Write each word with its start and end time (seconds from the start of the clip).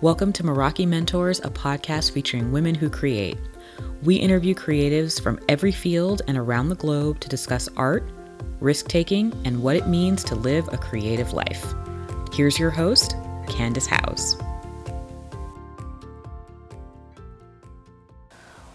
Welcome 0.00 0.32
to 0.34 0.42
Meraki 0.42 0.88
Mentors, 0.88 1.38
a 1.38 1.50
podcast 1.50 2.10
featuring 2.10 2.50
women 2.50 2.74
who 2.74 2.90
create. 2.90 3.38
We 4.02 4.16
interview 4.16 4.52
creatives 4.52 5.22
from 5.22 5.38
every 5.48 5.70
field 5.70 6.20
and 6.26 6.36
around 6.36 6.68
the 6.68 6.74
globe 6.74 7.20
to 7.20 7.28
discuss 7.28 7.68
art, 7.76 8.02
risk 8.58 8.88
taking, 8.88 9.32
and 9.44 9.62
what 9.62 9.76
it 9.76 9.86
means 9.86 10.24
to 10.24 10.34
live 10.34 10.68
a 10.72 10.76
creative 10.76 11.32
life. 11.32 11.64
Here's 12.34 12.58
your 12.58 12.70
host, 12.70 13.14
Candace 13.48 13.86
House. 13.86 14.36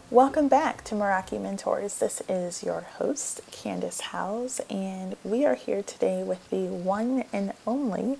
Welcome 0.10 0.48
back 0.48 0.86
to 0.86 0.96
Meraki 0.96 1.40
Mentors. 1.40 2.00
This 2.00 2.24
is 2.30 2.64
your 2.64 2.82
host, 2.82 3.42
Candace 3.52 4.00
Howes, 4.00 4.62
and 4.70 5.18
we 5.26 5.46
are 5.46 5.56
here 5.56 5.84
today 5.84 6.24
with 6.24 6.50
the 6.50 6.68
one 6.68 7.26
and 7.34 7.52
only 7.68 8.18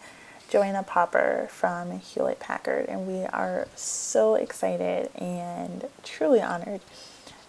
Joanna 0.50 0.82
Popper 0.82 1.48
from 1.52 2.00
Hewlett 2.00 2.40
Packard, 2.40 2.88
and 2.90 3.06
we 3.06 3.24
are 3.26 3.68
so 3.76 4.34
excited 4.34 5.12
and 5.16 5.88
truly 6.04 6.42
honored 6.42 6.82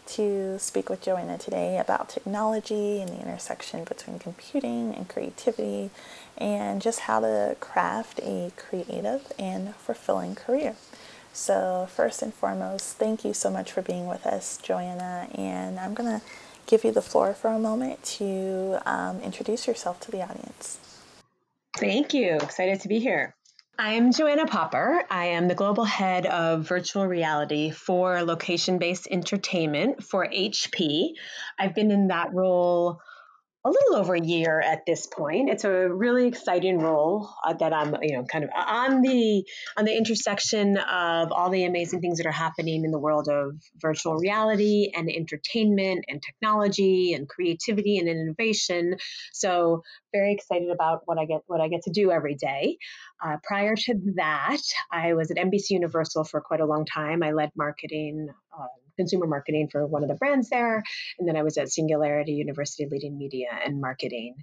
to 0.09 0.59
speak 0.59 0.91
with 0.91 1.01
Joanna 1.01 1.39
today 1.39 1.79
about 1.79 2.11
technology 2.11 3.01
and 3.01 3.09
the 3.09 3.19
intersection 3.19 3.85
between 3.85 4.19
computing 4.19 4.95
and 4.95 5.09
creativity, 5.09 5.89
and 6.37 6.83
just 6.83 7.01
how 7.01 7.21
to 7.21 7.57
craft 7.59 8.21
a 8.23 8.53
creative 8.57 9.33
and 9.39 9.75
fulfilling 9.77 10.35
career. 10.35 10.77
So, 11.33 11.89
first 11.91 12.21
and 12.21 12.35
foremost, 12.35 12.99
thank 12.99 13.25
you 13.25 13.33
so 13.33 13.49
much 13.49 13.73
for 13.73 13.81
being 13.81 14.09
with 14.09 14.27
us, 14.27 14.59
Joanna. 14.59 15.29
And 15.35 15.81
I'm 15.81 15.95
going 15.95 16.21
to 16.21 16.27
give 16.67 16.85
you 16.85 16.93
the 16.93 17.01
floor 17.01 17.33
for 17.33 17.49
a 17.49 17.59
moment 17.59 18.03
to 18.19 18.79
um, 18.85 19.21
introduce 19.21 19.67
yourself 19.67 20.01
to 20.01 20.11
the 20.11 20.23
audience. 20.23 20.90
Thank 21.77 22.15
you. 22.15 22.37
Excited 22.37 22.81
to 22.81 22.89
be 22.89 22.99
here. 22.99 23.35
I'm 23.79 24.13
Joanna 24.13 24.47
Popper. 24.47 25.05
I 25.09 25.27
am 25.27 25.49
the 25.49 25.55
global 25.55 25.85
head 25.85 26.27
of 26.27 26.69
virtual 26.69 27.07
reality 27.07 27.71
for 27.71 28.23
location 28.23 28.79
based 28.79 29.09
entertainment 29.11 30.05
for 30.05 30.27
HP. 30.27 31.13
I've 31.59 31.75
been 31.75 31.91
in 31.91 32.09
that 32.09 32.35
role 32.35 33.01
a 33.65 33.69
little 33.69 33.97
over 33.97 34.15
a 34.15 34.21
year 34.21 34.59
at 34.59 34.87
this 34.87 35.07
point. 35.07 35.51
It's 35.51 35.65
a 35.65 35.89
really 35.93 36.27
exciting 36.27 36.79
role 36.79 37.29
uh, 37.47 37.53
that 37.55 37.75
I'm, 37.75 37.95
you 38.01 38.17
know, 38.17 38.25
kind 38.25 38.45
of 38.45 38.51
on 38.57 39.03
the 39.03 39.45
on 39.77 39.85
the 39.85 39.97
intersection 39.97 40.79
of 40.79 41.31
all 41.31 41.51
the 41.51 41.65
amazing 41.65 42.01
things 42.01 42.19
that 42.19 42.27
are 42.27 42.33
happening 42.33 42.85
in 42.85 42.91
the 42.91 42.99
world 42.99 43.29
of 43.29 43.57
virtual 43.77 44.17
reality 44.17 44.91
and 44.95 45.11
entertainment 45.11 46.07
and 46.09 46.23
technology 46.23 47.13
and 47.13 47.29
creativity 47.29 47.99
and 47.99 48.09
innovation. 48.09 48.97
So 49.33 49.83
very 50.13 50.33
excited 50.33 50.71
about 50.71 51.03
what 51.05 51.19
I 51.19 51.27
get 51.27 51.43
what 51.47 51.61
I 51.61 51.69
get 51.69 51.83
to 51.83 51.91
do 51.91 52.11
every 52.11 52.37
day. 52.37 52.79
Uh, 53.23 53.37
prior 53.43 53.77
to 53.77 53.95
that, 54.17 54.63
I 54.91 55.13
was 55.13 55.31
at 55.31 55.37
NBC 55.37 55.71
Universal 55.71 56.25
for 56.25 56.41
quite 56.41 56.61
a 56.61 56.67
long 56.67 56.87
time. 56.87 57.23
I 57.23 57.33
led 57.33 57.51
marketing. 57.55 58.29
Uh, 58.59 58.67
consumer 59.01 59.27
marketing 59.27 59.69
for 59.71 59.87
one 59.87 60.03
of 60.03 60.09
the 60.09 60.15
brands 60.15 60.49
there. 60.51 60.83
And 61.19 61.29
then 61.29 61.37
I 61.37 61.43
was 61.43 61.57
at 61.57 61.71
Singularity 61.71 62.33
University 62.33 62.87
leading 62.91 63.19
media 63.19 63.49
and 63.65 63.81
marketing. 63.81 64.35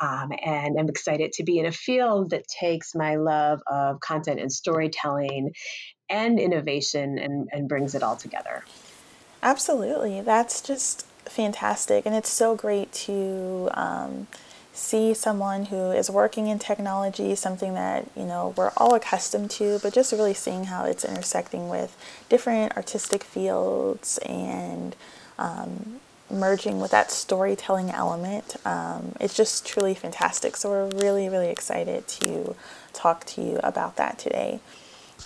Um, 0.00 0.30
and 0.44 0.76
I'm 0.78 0.88
excited 0.88 1.32
to 1.32 1.44
be 1.44 1.58
in 1.58 1.66
a 1.66 1.72
field 1.72 2.30
that 2.30 2.44
takes 2.48 2.94
my 2.94 3.16
love 3.16 3.60
of 3.66 4.00
content 4.00 4.40
and 4.40 4.52
storytelling 4.52 5.52
and 6.08 6.40
innovation 6.40 7.18
and, 7.18 7.48
and 7.52 7.68
brings 7.68 7.94
it 7.94 8.02
all 8.02 8.16
together. 8.16 8.64
Absolutely. 9.42 10.20
That's 10.20 10.60
just 10.60 11.06
fantastic. 11.24 12.04
And 12.04 12.14
it's 12.14 12.28
so 12.28 12.54
great 12.54 12.92
to. 12.92 13.70
Um, 13.74 14.26
see 14.80 15.12
someone 15.12 15.66
who 15.66 15.90
is 15.90 16.08
working 16.08 16.46
in 16.46 16.58
technology, 16.58 17.34
something 17.34 17.74
that, 17.74 18.08
you 18.16 18.24
know, 18.24 18.54
we're 18.56 18.72
all 18.78 18.94
accustomed 18.94 19.50
to, 19.50 19.78
but 19.82 19.92
just 19.92 20.10
really 20.10 20.32
seeing 20.32 20.64
how 20.64 20.84
it's 20.84 21.04
intersecting 21.04 21.68
with 21.68 21.94
different 22.30 22.74
artistic 22.76 23.22
fields 23.22 24.18
and 24.24 24.96
um, 25.38 26.00
merging 26.30 26.80
with 26.80 26.90
that 26.92 27.10
storytelling 27.10 27.90
element. 27.90 28.56
Um, 28.64 29.12
it's 29.20 29.36
just 29.36 29.66
truly 29.66 29.94
fantastic. 29.94 30.56
So 30.56 30.70
we're 30.70 30.86
really, 30.86 31.28
really 31.28 31.50
excited 31.50 32.08
to 32.08 32.56
talk 32.94 33.26
to 33.26 33.42
you 33.42 33.60
about 33.62 33.96
that 33.96 34.18
today. 34.18 34.60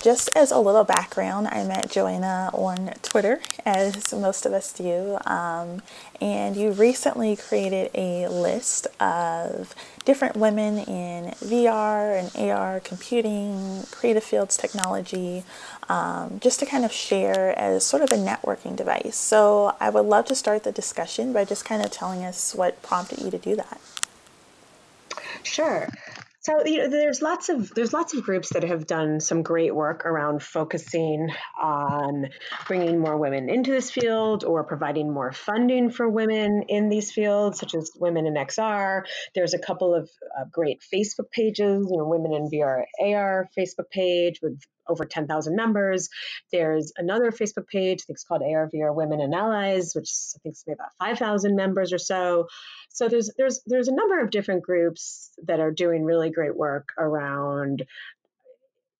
Just 0.01 0.29
as 0.35 0.51
a 0.51 0.59
little 0.59 0.83
background, 0.83 1.47
I 1.47 1.63
met 1.63 1.89
Joanna 1.89 2.51
on 2.53 2.93
Twitter, 3.01 3.39
as 3.65 4.13
most 4.13 4.45
of 4.45 4.53
us 4.53 4.71
do, 4.71 5.17
um, 5.25 5.81
and 6.21 6.55
you 6.55 6.71
recently 6.71 7.35
created 7.35 7.89
a 7.95 8.27
list 8.27 8.85
of 8.99 9.73
different 10.05 10.35
women 10.37 10.77
in 10.77 11.31
VR 11.35 12.19
and 12.19 12.49
AR, 12.51 12.79
computing, 12.79 13.83
creative 13.89 14.23
fields, 14.23 14.57
technology, 14.57 15.43
um, 15.89 16.39
just 16.39 16.59
to 16.59 16.65
kind 16.67 16.85
of 16.85 16.91
share 16.91 17.57
as 17.57 17.83
sort 17.83 18.03
of 18.03 18.11
a 18.11 18.15
networking 18.15 18.75
device. 18.75 19.15
So 19.15 19.75
I 19.79 19.89
would 19.89 20.05
love 20.05 20.25
to 20.25 20.35
start 20.35 20.63
the 20.63 20.71
discussion 20.71 21.33
by 21.33 21.45
just 21.45 21.65
kind 21.65 21.81
of 21.81 21.89
telling 21.89 22.23
us 22.23 22.53
what 22.53 22.81
prompted 22.83 23.21
you 23.21 23.31
to 23.31 23.39
do 23.39 23.55
that. 23.55 23.81
Sure. 25.43 25.89
So 26.45 26.63
you 26.63 26.77
know, 26.77 26.89
there's 26.89 27.23
lots 27.23 27.49
of 27.49 27.73
there's 27.73 27.91
lots 27.91 28.13
of 28.13 28.21
groups 28.21 28.49
that 28.53 28.63
have 28.63 28.85
done 28.85 29.19
some 29.19 29.41
great 29.41 29.73
work 29.73 30.05
around 30.05 30.43
focusing 30.43 31.29
on 31.59 32.27
bringing 32.67 32.99
more 32.99 33.17
women 33.17 33.49
into 33.49 33.71
this 33.71 33.89
field 33.89 34.43
or 34.43 34.63
providing 34.63 35.11
more 35.11 35.31
funding 35.31 35.89
for 35.89 36.07
women 36.07 36.65
in 36.69 36.89
these 36.89 37.11
fields, 37.11 37.59
such 37.59 37.73
as 37.73 37.91
Women 37.95 38.27
in 38.27 38.35
XR. 38.35 39.05
There's 39.33 39.55
a 39.55 39.59
couple 39.59 39.95
of 39.95 40.07
uh, 40.39 40.43
great 40.51 40.83
Facebook 40.93 41.31
pages, 41.31 41.87
you 41.89 41.97
know, 41.97 42.05
Women 42.05 42.31
in 42.31 42.47
VR 42.51 42.83
AR 43.01 43.49
Facebook 43.57 43.89
page 43.89 44.39
with 44.43 44.61
over 44.87 45.05
10,000 45.05 45.55
members. 45.55 46.09
There's 46.51 46.91
another 46.97 47.31
Facebook 47.31 47.67
page, 47.67 48.01
I 48.01 48.05
think 48.05 48.15
it's 48.15 48.23
called 48.23 48.41
ARVR 48.41 48.93
Women 48.93 49.21
and 49.21 49.33
Allies, 49.33 49.93
which 49.95 50.09
I 50.35 50.39
think 50.39 50.53
is 50.53 50.63
maybe 50.67 50.77
about 50.79 50.93
5,000 50.99 51.55
members 51.55 51.93
or 51.93 51.97
so. 51.97 52.47
So 52.89 53.09
there's 53.09 53.29
there's 53.37 53.61
there's 53.65 53.89
a 53.89 53.95
number 53.95 54.21
of 54.21 54.29
different 54.29 54.63
groups 54.63 55.31
that 55.47 55.59
are 55.59 55.71
doing 55.71 56.03
really 56.03 56.29
great 56.29 56.55
work 56.55 56.89
around 56.97 57.85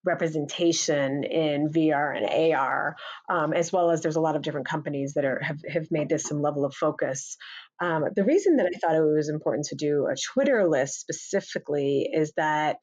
representation 0.05 1.23
in 1.23 1.69
VR 1.69 2.15
and 2.15 2.53
AR, 2.53 2.95
um, 3.27 3.53
as 3.53 3.73
well 3.73 3.91
as 3.91 4.01
there's 4.01 4.15
a 4.15 4.21
lot 4.21 4.35
of 4.35 4.43
different 4.43 4.67
companies 4.67 5.13
that 5.15 5.25
are 5.25 5.41
have, 5.41 5.59
have 5.67 5.91
made 5.91 6.09
this 6.09 6.23
some 6.23 6.41
level 6.41 6.63
of 6.63 6.73
focus. 6.75 7.37
Um, 7.81 8.05
the 8.15 8.23
reason 8.23 8.57
that 8.57 8.67
I 8.67 8.77
thought 8.77 8.95
it 8.95 9.01
was 9.01 9.29
important 9.29 9.67
to 9.67 9.75
do 9.75 10.07
a 10.07 10.15
Twitter 10.15 10.67
list 10.67 11.01
specifically 11.01 12.09
is 12.13 12.31
that 12.37 12.77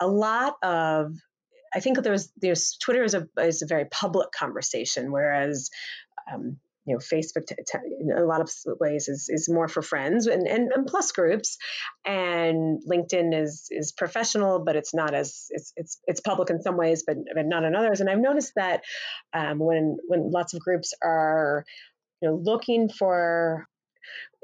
a 0.00 0.06
lot 0.06 0.54
of 0.62 1.12
I 1.74 1.80
think 1.80 2.02
there's 2.02 2.30
there's 2.36 2.76
Twitter 2.80 3.04
is 3.04 3.14
a 3.14 3.26
is 3.38 3.62
a 3.62 3.66
very 3.66 3.86
public 3.86 4.30
conversation, 4.32 5.12
whereas 5.12 5.70
um, 6.32 6.58
you 6.84 6.94
know 6.94 6.98
Facebook 6.98 7.46
t- 7.46 7.54
t- 7.66 7.78
in 8.00 8.12
a 8.16 8.24
lot 8.24 8.40
of 8.40 8.50
ways 8.80 9.08
is 9.08 9.28
is 9.28 9.48
more 9.48 9.68
for 9.68 9.82
friends 9.82 10.26
and, 10.26 10.46
and, 10.46 10.72
and 10.72 10.86
plus 10.86 11.12
groups, 11.12 11.58
and 12.04 12.80
LinkedIn 12.88 13.38
is 13.40 13.66
is 13.70 13.92
professional, 13.92 14.60
but 14.64 14.76
it's 14.76 14.94
not 14.94 15.14
as 15.14 15.46
it's 15.50 15.72
it's 15.76 15.98
it's 16.06 16.20
public 16.20 16.50
in 16.50 16.62
some 16.62 16.76
ways, 16.76 17.04
but, 17.06 17.16
but 17.34 17.46
not 17.46 17.64
in 17.64 17.74
others. 17.74 18.00
And 18.00 18.08
I've 18.08 18.18
noticed 18.18 18.52
that 18.56 18.82
um, 19.32 19.58
when 19.58 19.96
when 20.06 20.30
lots 20.30 20.54
of 20.54 20.60
groups 20.60 20.94
are 21.02 21.64
you 22.22 22.28
know 22.28 22.36
looking 22.36 22.88
for 22.88 23.66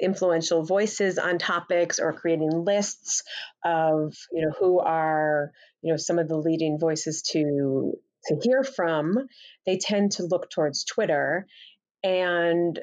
influential 0.01 0.65
voices 0.65 1.19
on 1.19 1.39
topics 1.39 1.99
or 1.99 2.13
creating 2.13 2.65
lists 2.65 3.23
of 3.65 4.15
you 4.33 4.43
know 4.43 4.53
who 4.59 4.81
are 4.81 5.53
you 5.83 5.93
know 5.93 5.97
some 5.97 6.19
of 6.19 6.29
the 6.29 6.37
leading 6.37 6.79
voices 6.79 7.23
to 7.23 7.93
to 8.25 8.37
hear 8.43 8.63
from 8.63 9.17
they 9.67 9.79
tend 9.79 10.13
to 10.13 10.25
look 10.25 10.51
towards 10.51 10.85
twitter. 10.85 11.47
And 12.05 12.81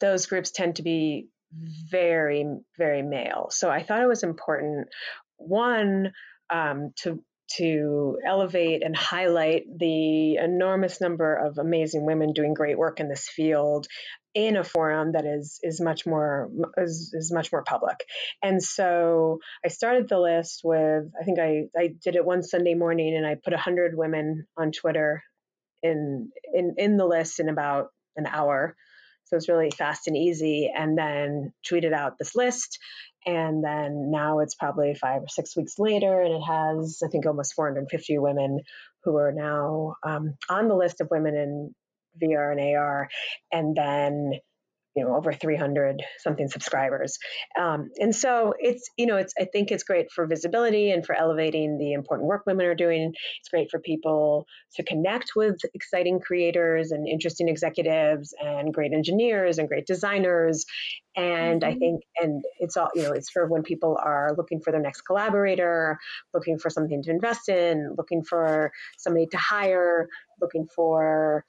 those 0.00 0.26
groups 0.26 0.50
tend 0.50 0.76
to 0.76 0.82
be 0.82 1.28
very 1.52 2.46
very 2.78 3.02
male. 3.02 3.48
So 3.50 3.70
i 3.70 3.82
thought 3.82 4.02
it 4.02 4.08
was 4.08 4.22
important 4.22 4.88
one 5.36 6.12
um, 6.50 6.92
to 7.02 7.22
to 7.56 8.18
elevate 8.24 8.84
and 8.84 8.96
highlight 8.96 9.64
the 9.76 10.36
enormous 10.36 11.00
number 11.00 11.34
of 11.34 11.58
amazing 11.58 12.04
women 12.04 12.32
doing 12.32 12.54
great 12.54 12.78
work 12.78 13.00
in 13.00 13.08
this 13.08 13.28
field 13.28 13.88
in 14.34 14.56
a 14.56 14.64
forum 14.64 15.12
that 15.12 15.24
is 15.24 15.58
is 15.62 15.80
much 15.80 16.06
more 16.06 16.50
is, 16.76 17.12
is 17.14 17.32
much 17.32 17.50
more 17.52 17.64
public. 17.64 17.96
And 18.42 18.62
so 18.62 19.38
i 19.64 19.68
started 19.68 20.08
the 20.08 20.18
list 20.18 20.60
with 20.62 21.04
i 21.20 21.24
think 21.24 21.38
i 21.38 21.64
i 21.76 21.94
did 22.02 22.16
it 22.16 22.24
one 22.24 22.42
sunday 22.42 22.74
morning 22.74 23.16
and 23.16 23.26
i 23.26 23.34
put 23.34 23.52
100 23.52 23.96
women 23.96 24.46
on 24.56 24.70
twitter 24.72 25.22
in 25.82 26.30
in 26.52 26.74
in 26.78 26.96
the 26.96 27.06
list 27.06 27.40
in 27.40 27.48
about 27.48 27.88
an 28.16 28.26
hour. 28.26 28.76
So 29.24 29.36
it's 29.36 29.48
really 29.48 29.70
fast 29.70 30.08
and 30.08 30.16
easy 30.16 30.70
and 30.74 30.98
then 30.98 31.52
tweeted 31.70 31.92
out 31.92 32.18
this 32.18 32.34
list. 32.34 32.78
And 33.26 33.62
then 33.62 34.10
now 34.10 34.40
it's 34.40 34.54
probably 34.54 34.94
five 34.94 35.22
or 35.22 35.28
six 35.28 35.56
weeks 35.56 35.74
later, 35.78 36.22
and 36.22 36.34
it 36.34 36.40
has, 36.40 37.02
I 37.04 37.08
think, 37.08 37.26
almost 37.26 37.54
450 37.54 38.18
women 38.18 38.60
who 39.04 39.16
are 39.16 39.32
now 39.32 39.94
um, 40.04 40.36
on 40.48 40.68
the 40.68 40.74
list 40.74 41.00
of 41.00 41.08
women 41.10 41.36
in 41.36 41.74
VR 42.22 42.52
and 42.52 42.76
AR. 42.76 43.08
And 43.52 43.76
then 43.76 44.32
you 44.96 45.04
know 45.04 45.14
over 45.16 45.32
300 45.32 46.02
something 46.18 46.48
subscribers 46.48 47.18
um, 47.58 47.90
and 47.98 48.14
so 48.14 48.54
it's 48.58 48.90
you 48.96 49.06
know 49.06 49.16
it's 49.16 49.32
i 49.38 49.44
think 49.44 49.70
it's 49.70 49.84
great 49.84 50.10
for 50.10 50.26
visibility 50.26 50.90
and 50.90 51.06
for 51.06 51.14
elevating 51.14 51.78
the 51.78 51.92
important 51.92 52.28
work 52.28 52.42
women 52.46 52.66
are 52.66 52.74
doing 52.74 53.12
it's 53.38 53.48
great 53.50 53.70
for 53.70 53.78
people 53.78 54.46
to 54.74 54.82
connect 54.82 55.32
with 55.36 55.56
exciting 55.74 56.20
creators 56.20 56.90
and 56.90 57.06
interesting 57.06 57.48
executives 57.48 58.34
and 58.40 58.74
great 58.74 58.92
engineers 58.92 59.58
and 59.58 59.68
great 59.68 59.86
designers 59.86 60.64
and 61.16 61.62
mm-hmm. 61.62 61.76
i 61.76 61.78
think 61.78 62.02
and 62.20 62.42
it's 62.58 62.76
all 62.76 62.90
you 62.94 63.02
know 63.02 63.12
it's 63.12 63.30
for 63.30 63.46
when 63.46 63.62
people 63.62 63.98
are 64.02 64.34
looking 64.36 64.60
for 64.60 64.72
their 64.72 64.82
next 64.82 65.02
collaborator 65.02 65.98
looking 66.34 66.58
for 66.58 66.68
something 66.68 67.02
to 67.02 67.10
invest 67.10 67.48
in 67.48 67.94
looking 67.96 68.24
for 68.24 68.72
somebody 68.98 69.26
to 69.26 69.36
hire 69.36 70.08
looking 70.40 70.66
for 70.74 71.44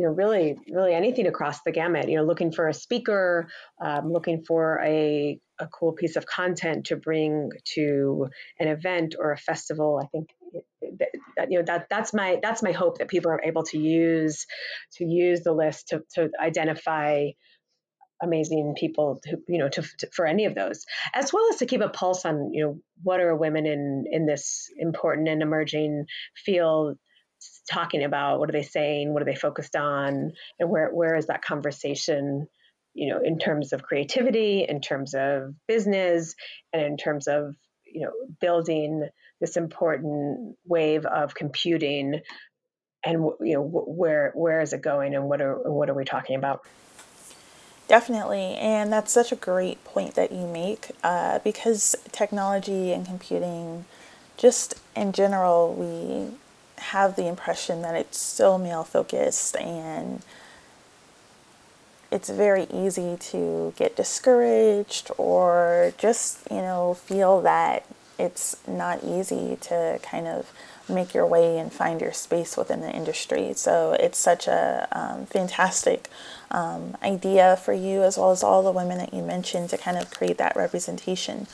you 0.00 0.06
know, 0.06 0.12
really, 0.12 0.56
really 0.72 0.94
anything 0.94 1.26
across 1.26 1.60
the 1.62 1.72
gamut. 1.72 2.08
You 2.08 2.16
know, 2.16 2.24
looking 2.24 2.52
for 2.52 2.68
a 2.68 2.72
speaker, 2.72 3.48
um, 3.84 4.10
looking 4.10 4.44
for 4.44 4.80
a 4.82 5.38
a 5.58 5.66
cool 5.66 5.92
piece 5.92 6.16
of 6.16 6.24
content 6.24 6.86
to 6.86 6.96
bring 6.96 7.50
to 7.74 8.28
an 8.58 8.68
event 8.68 9.14
or 9.18 9.32
a 9.32 9.36
festival. 9.36 10.00
I 10.02 10.06
think 10.06 10.30
that, 11.36 11.50
you 11.50 11.58
know 11.58 11.64
that 11.66 11.88
that's 11.90 12.14
my 12.14 12.38
that's 12.42 12.62
my 12.62 12.72
hope 12.72 12.96
that 12.98 13.08
people 13.08 13.30
are 13.30 13.42
able 13.44 13.64
to 13.64 13.78
use 13.78 14.46
to 14.94 15.04
use 15.04 15.42
the 15.42 15.52
list 15.52 15.88
to 15.88 16.02
to 16.14 16.30
identify 16.40 17.26
amazing 18.22 18.74
people 18.78 19.20
who 19.28 19.36
you 19.48 19.58
know 19.58 19.68
to, 19.68 19.82
to, 19.98 20.08
for 20.14 20.26
any 20.26 20.46
of 20.46 20.54
those 20.54 20.84
as 21.14 21.30
well 21.32 21.46
as 21.52 21.58
to 21.58 21.66
keep 21.66 21.82
a 21.82 21.90
pulse 21.90 22.24
on 22.24 22.52
you 22.52 22.64
know 22.64 22.80
what 23.02 23.20
are 23.20 23.36
women 23.36 23.66
in 23.66 24.04
in 24.10 24.26
this 24.26 24.68
important 24.78 25.28
and 25.28 25.42
emerging 25.42 26.06
field 26.34 26.96
talking 27.70 28.04
about? 28.04 28.38
What 28.38 28.48
are 28.48 28.52
they 28.52 28.62
saying? 28.62 29.12
What 29.12 29.22
are 29.22 29.26
they 29.26 29.34
focused 29.34 29.76
on? 29.76 30.32
And 30.58 30.70
where 30.70 30.90
where 30.90 31.16
is 31.16 31.26
that 31.26 31.42
conversation? 31.42 32.48
You 32.94 33.10
know, 33.10 33.20
in 33.22 33.38
terms 33.38 33.72
of 33.72 33.82
creativity, 33.82 34.66
in 34.68 34.80
terms 34.80 35.14
of 35.14 35.54
business, 35.68 36.34
and 36.72 36.82
in 36.82 36.96
terms 36.96 37.28
of 37.28 37.54
you 37.86 38.02
know 38.02 38.12
building 38.40 39.08
this 39.40 39.56
important 39.56 40.56
wave 40.66 41.06
of 41.06 41.34
computing 41.34 42.20
and 43.04 43.30
you 43.40 43.54
know 43.54 43.62
where 43.62 44.32
where 44.34 44.60
is 44.60 44.72
it 44.72 44.82
going 44.82 45.14
and 45.14 45.24
what 45.24 45.40
are 45.40 45.56
what 45.70 45.88
are 45.88 45.94
we 45.94 46.04
talking 46.04 46.36
about 46.36 46.62
definitely 47.88 48.54
and 48.56 48.92
that's 48.92 49.12
such 49.12 49.32
a 49.32 49.36
great 49.36 49.82
point 49.84 50.14
that 50.14 50.30
you 50.30 50.46
make 50.46 50.90
uh, 51.02 51.38
because 51.40 51.96
technology 52.12 52.92
and 52.92 53.06
computing 53.06 53.84
just 54.36 54.74
in 54.94 55.12
general 55.12 55.74
we 55.74 56.36
have 56.80 57.16
the 57.16 57.26
impression 57.26 57.82
that 57.82 57.94
it's 57.94 58.18
still 58.18 58.58
male 58.58 58.84
focused 58.84 59.56
and 59.56 60.22
it's 62.10 62.28
very 62.28 62.64
easy 62.72 63.16
to 63.18 63.72
get 63.76 63.96
discouraged 63.96 65.10
or 65.16 65.92
just, 65.96 66.40
you 66.50 66.56
know, 66.56 66.94
feel 66.94 67.40
that 67.42 67.84
it's 68.18 68.56
not 68.66 69.04
easy 69.04 69.56
to 69.60 70.00
kind 70.02 70.26
of 70.26 70.52
make 70.88 71.14
your 71.14 71.26
way 71.26 71.58
and 71.58 71.72
find 71.72 72.00
your 72.00 72.12
space 72.12 72.56
within 72.56 72.80
the 72.80 72.90
industry. 72.90 73.52
So 73.54 73.92
it's 73.92 74.18
such 74.18 74.48
a 74.48 74.88
um, 74.92 75.26
fantastic 75.26 76.08
um, 76.50 76.96
idea 77.02 77.56
for 77.56 77.72
you, 77.72 78.02
as 78.02 78.18
well 78.18 78.32
as 78.32 78.42
all 78.42 78.62
the 78.62 78.72
women 78.72 78.98
that 78.98 79.14
you 79.14 79.22
mentioned, 79.22 79.70
to 79.70 79.78
kind 79.78 79.96
of 79.96 80.10
create 80.10 80.38
that 80.38 80.56
representation 80.56 81.46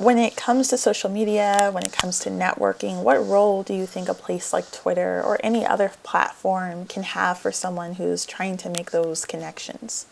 when 0.00 0.16
it 0.16 0.34
comes 0.34 0.68
to 0.68 0.78
social 0.78 1.10
media, 1.10 1.68
when 1.72 1.84
it 1.84 1.92
comes 1.92 2.18
to 2.20 2.30
networking, 2.30 3.02
what 3.02 3.18
role 3.18 3.62
do 3.62 3.74
you 3.74 3.84
think 3.84 4.08
a 4.08 4.14
place 4.14 4.50
like 4.50 4.70
Twitter 4.72 5.22
or 5.22 5.38
any 5.44 5.66
other 5.66 5.92
platform 6.02 6.86
can 6.86 7.02
have 7.02 7.36
for 7.36 7.52
someone 7.52 7.94
who's 7.94 8.24
trying 8.24 8.56
to 8.56 8.70
make 8.70 8.92
those 8.92 9.26
connections? 9.26 10.06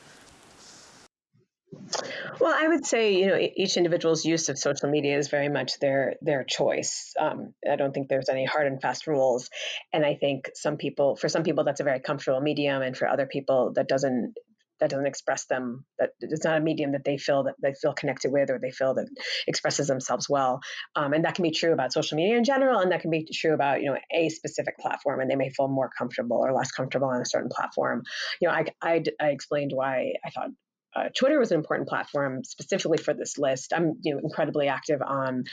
Well, 2.38 2.55
I 2.55 2.69
would 2.69 2.85
say 2.85 3.14
you 3.14 3.26
know 3.29 3.38
each 3.38 3.79
individual's 3.79 4.25
use 4.26 4.50
of 4.50 4.58
social 4.58 4.90
media 4.90 5.17
is 5.17 5.29
very 5.29 5.49
much 5.49 5.79
their 5.81 6.17
their 6.20 6.44
choice. 6.44 7.14
Um, 7.19 7.55
I 7.69 7.76
don't 7.76 7.93
think 7.93 8.08
there's 8.08 8.29
any 8.29 8.44
hard 8.44 8.67
and 8.67 8.81
fast 8.81 9.06
rules, 9.06 9.49
and 9.93 10.05
I 10.05 10.14
think 10.14 10.50
some 10.55 10.76
people, 10.76 11.17
for 11.17 11.31
some 11.31 11.44
people, 11.44 11.64
that's 11.64 11.81
a 11.81 11.85
very 11.85 12.00
comfortable 12.00 12.40
medium, 12.40 12.82
and 12.82 12.96
for 12.96 13.08
other 13.08 13.26
people, 13.26 13.73
that 13.76 13.88
doesn't 13.88 14.35
that 14.80 14.90
doesn't 14.90 15.06
express 15.06 15.46
them 15.46 15.84
that 15.98 16.10
it's 16.20 16.44
not 16.44 16.58
a 16.58 16.60
medium 16.60 16.92
that 16.92 17.04
they 17.04 17.19
feel 17.19 17.44
that 17.44 17.54
they 17.62 17.75
feel 17.75 17.92
connected 17.92 18.32
with 18.32 18.50
or 18.50 18.58
they 18.58 18.70
feel 18.70 18.94
that 18.94 19.08
expresses 19.46 19.88
themselves 19.88 20.28
well 20.28 20.60
um, 20.96 21.12
and 21.12 21.25
that 21.25 21.34
can 21.34 21.42
be 21.42 21.50
true 21.50 21.72
about 21.72 21.92
social 21.92 22.16
media 22.16 22.36
in 22.36 22.44
general 22.44 22.80
and 22.80 22.92
that 22.92 23.00
can 23.00 23.10
be 23.10 23.26
true 23.32 23.54
about 23.54 23.80
you 23.80 23.86
know 23.90 23.98
a 24.14 24.28
specific 24.28 24.78
platform 24.78 25.20
and 25.20 25.30
they 25.30 25.36
may 25.36 25.50
feel 25.50 25.69
more 25.69 25.90
comfortable 25.96 26.38
or 26.38 26.52
less 26.52 26.70
comfortable 26.70 27.08
on 27.08 27.20
a 27.20 27.26
certain 27.26 27.50
platform 27.50 28.02
you 28.40 28.48
know 28.48 28.54
i, 28.54 28.64
I, 28.82 29.02
I 29.20 29.28
explained 29.28 29.72
why 29.75 30.12
i 30.25 30.30
thought 30.30 30.50
uh, 30.96 31.10
Twitter 31.16 31.38
was 31.38 31.52
an 31.52 31.58
important 31.58 31.88
platform 31.88 32.42
specifically 32.44 32.98
for 32.98 33.12
this 33.12 33.36
list. 33.36 33.72
I'm 33.75 33.96
you 34.00 34.14
know 34.14 34.20
incredibly 34.25 34.69
active 34.69 35.00
on 35.02 35.44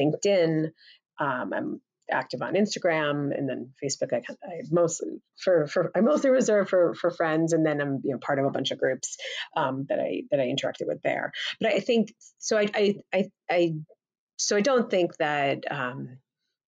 LinkedIn. 0.00 0.66
Um, 1.18 1.50
I'm 1.52 1.80
active 2.10 2.42
on 2.42 2.54
Instagram 2.54 3.36
and 3.36 3.48
then 3.48 3.70
Facebook. 3.82 4.12
I, 4.12 4.22
I 4.44 4.62
mostly 4.70 5.08
for, 5.38 5.66
for 5.66 5.90
I 5.94 6.00
mostly 6.00 6.30
reserve 6.30 6.68
for 6.68 6.94
for 6.94 7.10
friends, 7.10 7.52
and 7.52 7.64
then 7.64 7.80
I'm 7.80 8.00
you 8.04 8.12
know 8.12 8.18
part 8.18 8.38
of 8.38 8.44
a 8.44 8.50
bunch 8.50 8.70
of 8.70 8.78
groups 8.78 9.16
um, 9.56 9.86
that 9.88 9.98
I 9.98 10.22
that 10.30 10.40
I 10.40 10.44
interacted 10.44 10.86
with 10.86 11.02
there. 11.02 11.32
But 11.60 11.72
I 11.72 11.80
think 11.80 12.14
so. 12.38 12.58
I 12.58 12.68
I 12.74 12.94
I, 13.12 13.24
I 13.50 13.74
so 14.36 14.56
I 14.56 14.60
don't 14.60 14.90
think 14.90 15.16
that. 15.18 15.64
Um, 15.70 16.18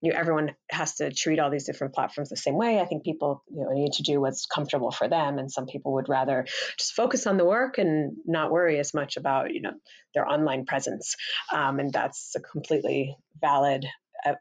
you 0.03 0.12
know, 0.12 0.19
everyone 0.19 0.55
has 0.71 0.97
to 0.97 1.11
treat 1.11 1.41
all 1.41 1.50
these 1.50 1.65
different 1.65 1.94
platforms 1.94 2.29
the 2.29 2.37
same 2.37 2.55
way. 2.55 2.79
I 2.79 2.85
think 2.85 3.03
people 3.03 3.43
you 3.49 3.65
know 3.65 3.71
need 3.73 3.93
to 3.94 4.03
do 4.03 4.21
what's 4.21 4.44
comfortable 4.44 4.91
for 4.91 5.09
them, 5.09 5.38
and 5.38 5.50
some 5.50 5.67
people 5.67 5.94
would 5.94 6.11
rather 6.11 6.47
just 6.79 6.93
focus 6.93 7.27
on 7.27 7.38
the 7.38 7.47
work 7.47 7.79
and 7.79 8.15
not 8.27 8.50
worry 8.50 8.79
as 8.79 8.93
much 8.93 9.17
about 9.17 9.55
you 9.55 9.62
know 9.62 9.73
their 10.15 10.29
online 10.29 10.67
presence, 10.67 11.17
um, 11.50 11.81
and 11.81 11.93
that's 11.94 12.37
a 12.37 12.41
completely 12.41 13.17
valid 13.41 13.87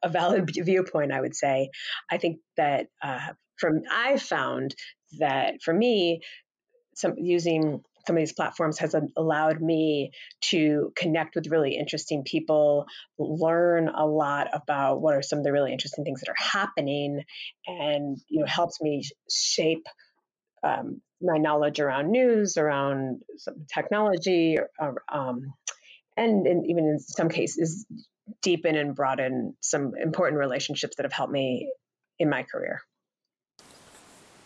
a, 0.04 0.10
valid 0.10 0.50
viewpoint, 0.54 1.12
I 1.12 1.22
would 1.22 1.36
say. 1.36 1.70
I 2.10 2.18
think 2.18 2.40
that 2.58 2.88
uh, 3.04 3.34
from 3.58 3.82
I've 3.92 4.22
found 4.22 4.76
that 5.20 5.62
for 5.64 5.74
me, 5.74 6.22
some 6.96 7.14
using 7.18 7.82
some 8.06 8.16
of 8.16 8.22
these 8.22 8.34
platforms 8.34 8.78
has 8.80 8.96
allowed 9.18 9.62
me 9.62 10.12
to 10.40 10.92
connect 10.96 11.36
with 11.36 11.48
really 11.48 11.76
interesting 11.76 12.24
people, 12.24 12.86
learn 13.18 13.90
a 13.90 14.06
lot 14.06 14.48
about 14.54 15.02
what 15.02 15.16
are 15.16 15.24
some 15.24 15.40
of 15.40 15.46
the 15.46 15.52
really 15.52 15.72
interesting 15.72 16.04
things 16.04 16.22
that 16.22 16.30
are 16.30 16.36
happening, 16.38 17.24
and 17.68 18.18
you 18.28 18.42
know 18.42 18.46
helps 18.46 18.82
me 18.82 19.04
shape 19.30 19.86
um, 20.64 21.02
my 21.22 21.38
knowledge 21.38 21.80
around 21.80 22.12
news, 22.12 22.58
around 22.58 23.22
technology, 23.74 24.58
or, 24.80 25.04
um, 25.12 25.54
and, 26.18 26.48
and 26.48 26.66
even 26.68 26.86
in 26.86 27.00
some 27.00 27.30
cases 27.30 27.86
deepen 28.42 28.76
and 28.76 28.96
broaden 28.96 29.56
some 29.62 29.94
important 30.02 30.40
relationships 30.40 30.96
that 30.98 31.04
have 31.04 31.14
helped 31.14 31.34
me 31.34 31.72
in 32.20 32.30
my 32.30 32.44
career. 32.44 32.82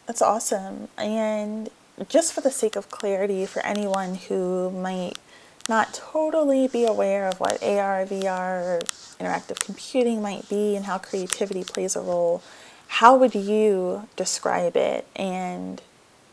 That's 0.05 0.21
awesome. 0.21 0.87
And 0.97 1.69
just 2.07 2.33
for 2.33 2.41
the 2.41 2.51
sake 2.51 2.75
of 2.75 2.89
clarity, 2.89 3.45
for 3.45 3.65
anyone 3.65 4.15
who 4.15 4.71
might 4.71 5.17
not 5.67 5.93
totally 5.93 6.67
be 6.67 6.83
aware 6.83 7.27
of 7.27 7.39
what 7.39 7.61
AR, 7.61 8.05
VR, 8.05 8.83
interactive 9.19 9.59
computing 9.59 10.21
might 10.21 10.49
be 10.49 10.75
and 10.75 10.85
how 10.85 10.97
creativity 10.97 11.63
plays 11.63 11.95
a 11.95 12.01
role, 12.01 12.41
how 12.87 13.15
would 13.15 13.35
you 13.35 14.07
describe 14.15 14.75
it 14.75 15.05
and 15.15 15.81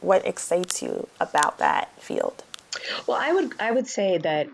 what 0.00 0.24
excites 0.26 0.82
you 0.82 1.08
about 1.20 1.58
that 1.58 1.90
field? 2.00 2.44
Well, 3.06 3.18
I 3.20 3.32
would 3.32 3.52
I 3.60 3.72
would 3.72 3.86
say 3.86 4.18
that 4.18 4.48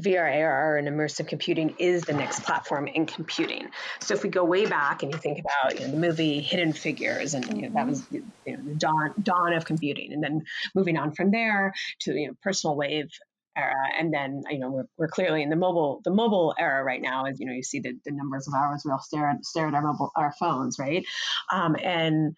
VR, 0.00 0.44
AR, 0.44 0.76
and 0.76 0.88
immersive 0.88 1.28
computing 1.28 1.74
is 1.78 2.02
the 2.02 2.12
next 2.12 2.44
platform 2.44 2.86
in 2.86 3.06
computing. 3.06 3.68
So 4.00 4.14
if 4.14 4.22
we 4.22 4.28
go 4.28 4.44
way 4.44 4.66
back 4.66 5.02
and 5.02 5.12
you 5.12 5.18
think 5.18 5.40
about 5.40 5.78
you 5.78 5.86
know, 5.86 5.92
the 5.92 5.98
movie 5.98 6.40
Hidden 6.40 6.72
Figures, 6.72 7.34
and 7.34 7.44
you 7.56 7.62
know, 7.62 7.74
that 7.74 7.86
was 7.86 8.06
you 8.10 8.22
know, 8.46 8.62
the 8.64 8.74
dawn 8.74 9.14
dawn 9.22 9.52
of 9.52 9.64
computing, 9.64 10.12
and 10.12 10.22
then 10.22 10.42
moving 10.74 10.96
on 10.96 11.12
from 11.12 11.30
there 11.30 11.72
to 12.00 12.12
you 12.12 12.28
know 12.28 12.34
personal 12.42 12.76
wave 12.76 13.10
era, 13.56 13.74
and 13.98 14.12
then 14.12 14.42
you 14.50 14.58
know 14.58 14.70
we're, 14.70 14.86
we're 14.96 15.08
clearly 15.08 15.42
in 15.42 15.50
the 15.50 15.56
mobile 15.56 16.00
the 16.04 16.12
mobile 16.12 16.54
era 16.58 16.82
right 16.84 17.02
now. 17.02 17.26
As 17.26 17.40
you 17.40 17.46
know, 17.46 17.52
you 17.52 17.62
see 17.62 17.80
the, 17.80 17.98
the 18.04 18.12
numbers 18.12 18.46
of 18.46 18.54
hours 18.54 18.82
we 18.84 18.92
all 18.92 19.00
stare 19.00 19.28
at 19.28 19.44
stare 19.44 19.68
at 19.68 19.74
our 19.74 19.82
mobile 19.82 20.12
our 20.16 20.32
phones, 20.38 20.78
right? 20.78 21.04
Um, 21.52 21.76
and 21.82 22.36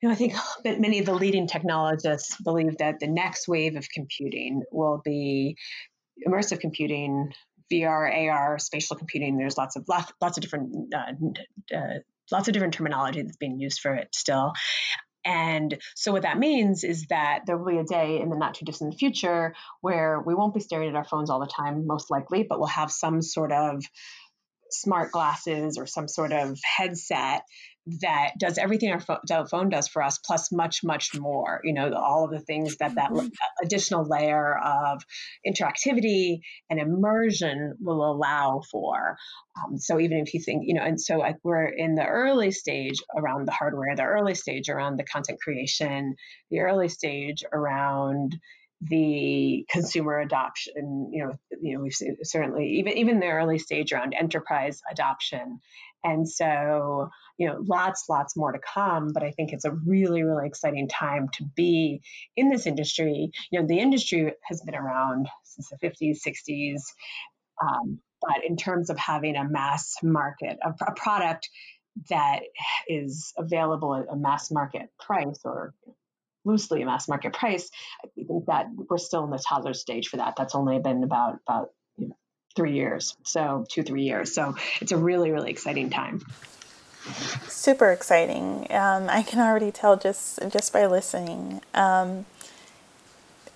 you 0.00 0.08
know, 0.08 0.12
I 0.12 0.16
think 0.16 0.34
that 0.64 0.80
many 0.80 0.98
of 0.98 1.06
the 1.06 1.14
leading 1.14 1.46
technologists 1.46 2.36
believe 2.42 2.78
that 2.78 3.00
the 3.00 3.06
next 3.06 3.48
wave 3.48 3.76
of 3.76 3.88
computing 3.90 4.62
will 4.70 5.00
be 5.04 5.56
immersive 6.26 6.60
computing, 6.60 7.32
VR, 7.72 8.30
AR, 8.30 8.58
spatial 8.58 8.96
computing. 8.96 9.36
There's 9.36 9.56
lots 9.56 9.76
of 9.76 9.84
lots, 9.88 10.12
lots 10.20 10.38
of 10.38 10.42
different 10.42 10.94
uh, 10.94 11.76
uh, 11.76 11.98
lots 12.30 12.48
of 12.48 12.54
different 12.54 12.74
terminology 12.74 13.22
that's 13.22 13.36
being 13.36 13.58
used 13.58 13.80
for 13.80 13.94
it 13.94 14.08
still. 14.14 14.52
And 15.24 15.78
so 15.94 16.12
what 16.12 16.22
that 16.22 16.38
means 16.38 16.82
is 16.82 17.06
that 17.08 17.40
there 17.46 17.58
will 17.58 17.70
be 17.70 17.78
a 17.78 17.84
day 17.84 18.20
in 18.20 18.30
the 18.30 18.36
not 18.36 18.54
too 18.54 18.64
distant 18.64 18.94
future 18.94 19.54
where 19.82 20.20
we 20.24 20.34
won't 20.34 20.54
be 20.54 20.60
staring 20.60 20.88
at 20.88 20.96
our 20.96 21.04
phones 21.04 21.28
all 21.28 21.40
the 21.40 21.46
time, 21.46 21.86
most 21.86 22.10
likely, 22.10 22.42
but 22.42 22.58
we'll 22.58 22.68
have 22.68 22.90
some 22.90 23.20
sort 23.20 23.52
of 23.52 23.84
smart 24.72 25.12
glasses 25.12 25.78
or 25.78 25.86
some 25.86 26.08
sort 26.08 26.32
of 26.32 26.58
headset 26.64 27.42
that 28.02 28.32
does 28.38 28.58
everything 28.58 28.92
our 28.92 29.00
phone 29.46 29.68
does 29.68 29.88
for 29.88 30.02
us 30.02 30.18
plus 30.18 30.52
much 30.52 30.80
much 30.84 31.10
more 31.18 31.60
you 31.64 31.72
know 31.72 31.92
all 31.94 32.24
of 32.24 32.30
the 32.30 32.40
things 32.40 32.76
that 32.76 32.94
that 32.94 33.10
mm-hmm. 33.10 33.26
additional 33.62 34.06
layer 34.06 34.58
of 34.58 35.02
interactivity 35.46 36.40
and 36.68 36.78
immersion 36.78 37.74
will 37.80 38.04
allow 38.04 38.60
for 38.70 39.16
um, 39.56 39.78
so 39.78 39.98
even 39.98 40.18
if 40.18 40.34
you 40.34 40.40
think 40.40 40.62
you 40.66 40.74
know 40.74 40.82
and 40.82 41.00
so 41.00 41.16
like 41.16 41.36
we're 41.42 41.64
in 41.64 41.94
the 41.94 42.04
early 42.04 42.50
stage 42.50 42.96
around 43.16 43.46
the 43.46 43.52
hardware 43.52 43.96
the 43.96 44.02
early 44.02 44.34
stage 44.34 44.68
around 44.68 44.96
the 44.96 45.04
content 45.04 45.38
creation 45.40 46.14
the 46.50 46.60
early 46.60 46.88
stage 46.88 47.42
around 47.52 48.38
the 48.82 49.66
consumer 49.68 50.18
adoption 50.20 51.10
you 51.12 51.22
know 51.22 51.32
you 51.60 51.74
know 51.74 51.82
we've 51.82 51.92
seen 51.92 52.16
certainly 52.22 52.78
even 52.78 52.96
even 52.96 53.20
the 53.20 53.26
early 53.26 53.58
stage 53.58 53.92
around 53.92 54.14
enterprise 54.14 54.80
adoption. 54.90 55.60
And 56.02 56.26
so 56.26 57.10
you 57.36 57.46
know 57.46 57.58
lots 57.62 58.06
lots 58.08 58.36
more 58.36 58.52
to 58.52 58.58
come 58.58 59.12
but 59.12 59.22
i 59.22 59.32
think 59.32 59.52
it's 59.52 59.66
a 59.66 59.70
really 59.70 60.22
really 60.22 60.46
exciting 60.46 60.88
time 60.88 61.28
to 61.34 61.44
be 61.44 62.00
in 62.36 62.48
this 62.48 62.66
industry. 62.66 63.30
You 63.50 63.60
know 63.60 63.66
the 63.66 63.80
industry 63.80 64.32
has 64.44 64.62
been 64.62 64.74
around 64.74 65.28
since 65.44 65.68
the 65.68 65.76
50s 65.76 66.18
60s 66.26 66.80
um, 67.62 67.98
but 68.22 68.44
in 68.46 68.56
terms 68.56 68.88
of 68.88 68.98
having 68.98 69.36
a 69.36 69.46
mass 69.46 69.96
market 70.02 70.58
a, 70.62 70.70
a 70.86 70.94
product 70.94 71.50
that 72.08 72.40
is 72.88 73.34
available 73.36 73.94
at 73.94 74.06
a 74.10 74.16
mass 74.16 74.50
market 74.50 74.88
price 74.98 75.40
or 75.44 75.74
loosely 76.44 76.82
a 76.82 76.86
mass 76.86 77.08
market 77.08 77.32
price, 77.32 77.70
I 78.04 78.08
think 78.14 78.46
that 78.46 78.66
we're 78.74 78.98
still 78.98 79.24
in 79.24 79.30
the 79.30 79.38
toddler 79.38 79.74
stage 79.74 80.08
for 80.08 80.18
that. 80.18 80.34
That's 80.36 80.54
only 80.54 80.78
been 80.78 81.02
about 81.02 81.38
about 81.46 81.70
you 81.96 82.08
know, 82.08 82.16
three 82.56 82.74
years, 82.74 83.16
so 83.24 83.64
two 83.68 83.82
three 83.82 84.02
years. 84.02 84.34
So 84.34 84.56
it's 84.80 84.92
a 84.92 84.96
really 84.96 85.30
really 85.30 85.50
exciting 85.50 85.90
time. 85.90 86.22
Super 87.48 87.90
exciting. 87.92 88.66
Um, 88.70 89.08
I 89.08 89.22
can 89.22 89.40
already 89.40 89.70
tell 89.70 89.96
just 89.96 90.38
just 90.50 90.72
by 90.72 90.86
listening. 90.86 91.60
Um, 91.74 92.26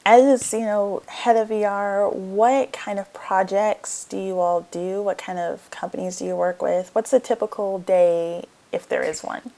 as 0.06 0.52
you 0.52 0.60
know, 0.60 1.02
head 1.06 1.36
of 1.36 1.48
VR, 1.48 2.12
what 2.12 2.72
kind 2.72 2.98
of 2.98 3.12
projects 3.14 4.04
do 4.04 4.18
you 4.18 4.38
all 4.38 4.66
do? 4.70 5.02
What 5.02 5.16
kind 5.18 5.38
of 5.38 5.70
companies 5.70 6.18
do 6.18 6.26
you 6.26 6.36
work 6.36 6.60
with? 6.60 6.94
What's 6.94 7.12
a 7.12 7.20
typical 7.20 7.78
day 7.78 8.44
if 8.70 8.88
there 8.88 9.02
is 9.02 9.22
one? 9.22 9.50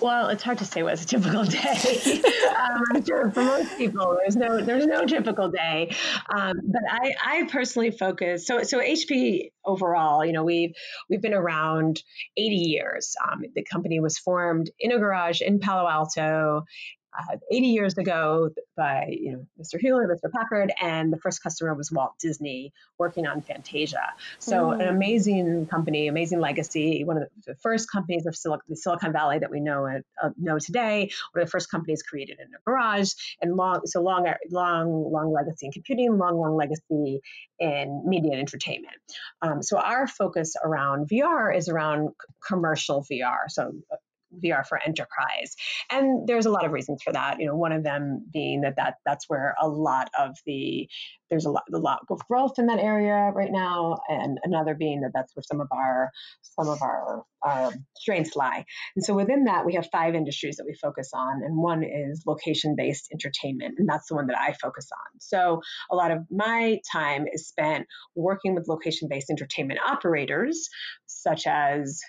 Well, 0.00 0.28
it's 0.28 0.42
hard 0.42 0.58
to 0.58 0.64
say 0.64 0.82
what's 0.82 1.02
a 1.02 1.06
typical 1.06 1.44
day. 1.44 2.22
um, 2.56 3.02
for 3.32 3.42
most 3.42 3.76
people, 3.78 4.16
there's 4.20 4.36
no 4.36 4.60
there's 4.60 4.86
no 4.86 5.04
typical 5.04 5.50
day. 5.50 5.94
Um, 6.28 6.54
but 6.64 6.82
I, 6.90 7.14
I 7.24 7.48
personally 7.50 7.90
focus. 7.90 8.46
So 8.46 8.62
so 8.62 8.80
HP 8.80 9.50
overall, 9.64 10.24
you 10.24 10.32
know, 10.32 10.44
we've 10.44 10.74
we've 11.08 11.22
been 11.22 11.34
around 11.34 12.02
80 12.36 12.54
years. 12.56 13.14
Um, 13.24 13.42
the 13.54 13.64
company 13.64 14.00
was 14.00 14.18
formed 14.18 14.70
in 14.78 14.92
a 14.92 14.98
garage 14.98 15.40
in 15.40 15.58
Palo 15.58 15.88
Alto, 15.88 16.64
uh, 17.18 17.36
80 17.50 17.66
years 17.68 17.98
ago 17.98 18.50
by 18.76 19.08
you 19.10 19.32
know 19.32 19.46
Mr. 19.60 19.80
Hewlett, 19.80 20.08
Mr. 20.08 20.30
Packard, 20.30 20.72
and 20.80 21.12
the 21.12 21.18
first 21.18 21.42
customer 21.42 21.74
was 21.74 21.90
Walt 21.90 22.14
Disney 22.20 22.72
working 22.98 23.26
on 23.26 23.42
Fantasia. 23.42 24.12
So 24.38 24.66
mm. 24.66 24.82
an 24.82 24.88
amazing 24.88 25.66
company, 25.66 26.08
amazing 26.08 26.40
legacy. 26.40 27.04
One 27.04 27.16
of 27.18 27.28
the, 27.46 27.54
first 27.62 27.90
companies 27.90 28.26
of 28.26 28.36
Sil- 28.36 28.60
the 28.68 28.76
Silicon 28.76 29.12
Valley 29.12 29.38
that 29.38 29.50
we 29.50 29.60
know 29.60 29.86
uh, 29.86 30.30
know 30.36 30.58
today. 30.58 31.10
One 31.32 31.42
of 31.42 31.48
the 31.48 31.50
first 31.50 31.70
companies 31.70 32.02
created 32.02 32.38
in 32.38 32.46
a 32.46 32.58
garage, 32.66 33.12
and 33.40 33.56
long 33.56 33.80
so 33.86 34.02
long 34.02 34.26
long 34.50 35.12
long 35.12 35.32
legacy 35.32 35.66
in 35.66 35.72
computing, 35.72 36.18
long 36.18 36.38
long 36.38 36.56
legacy 36.56 37.20
in 37.58 38.02
media 38.06 38.32
and 38.32 38.40
entertainment. 38.40 38.94
Um, 39.42 39.62
so 39.62 39.78
our 39.78 40.06
focus 40.06 40.54
around 40.62 41.08
VR 41.08 41.56
is 41.56 41.68
around 41.68 42.10
commercial 42.46 43.04
VR. 43.10 43.48
So 43.48 43.72
uh, 43.90 43.96
VR 44.44 44.66
for 44.66 44.78
enterprise. 44.82 45.56
And 45.90 46.26
there's 46.26 46.46
a 46.46 46.50
lot 46.50 46.64
of 46.64 46.72
reasons 46.72 47.02
for 47.02 47.12
that. 47.12 47.40
You 47.40 47.46
know, 47.46 47.56
one 47.56 47.72
of 47.72 47.84
them 47.84 48.26
being 48.32 48.62
that, 48.62 48.76
that 48.76 48.96
that's 49.04 49.28
where 49.28 49.54
a 49.60 49.68
lot 49.68 50.10
of 50.18 50.36
the 50.46 50.88
there's 51.30 51.44
a 51.44 51.50
lot 51.50 51.64
a 51.72 51.78
lot 51.78 52.00
of 52.10 52.20
growth 52.28 52.58
in 52.58 52.66
that 52.66 52.78
area 52.78 53.32
right 53.34 53.50
now, 53.50 53.98
and 54.08 54.38
another 54.44 54.74
being 54.74 55.00
that 55.00 55.10
that's 55.12 55.34
where 55.34 55.42
some 55.42 55.60
of 55.60 55.68
our 55.72 56.10
some 56.42 56.68
of 56.68 56.82
our, 56.82 57.24
our 57.42 57.72
strengths 57.96 58.36
lie. 58.36 58.64
And 58.94 59.04
so 59.04 59.14
within 59.14 59.44
that, 59.44 59.66
we 59.66 59.74
have 59.74 59.88
five 59.90 60.14
industries 60.14 60.56
that 60.56 60.66
we 60.66 60.74
focus 60.80 61.10
on, 61.12 61.42
and 61.44 61.56
one 61.56 61.82
is 61.82 62.22
location-based 62.26 63.08
entertainment, 63.12 63.74
and 63.78 63.88
that's 63.88 64.08
the 64.08 64.14
one 64.14 64.28
that 64.28 64.38
I 64.38 64.52
focus 64.52 64.88
on. 64.92 65.20
So 65.20 65.60
a 65.90 65.96
lot 65.96 66.10
of 66.10 66.18
my 66.30 66.78
time 66.92 67.26
is 67.32 67.48
spent 67.48 67.86
working 68.14 68.54
with 68.54 68.68
location-based 68.68 69.30
entertainment 69.30 69.80
operators, 69.86 70.68
such 71.06 71.46
as 71.46 72.00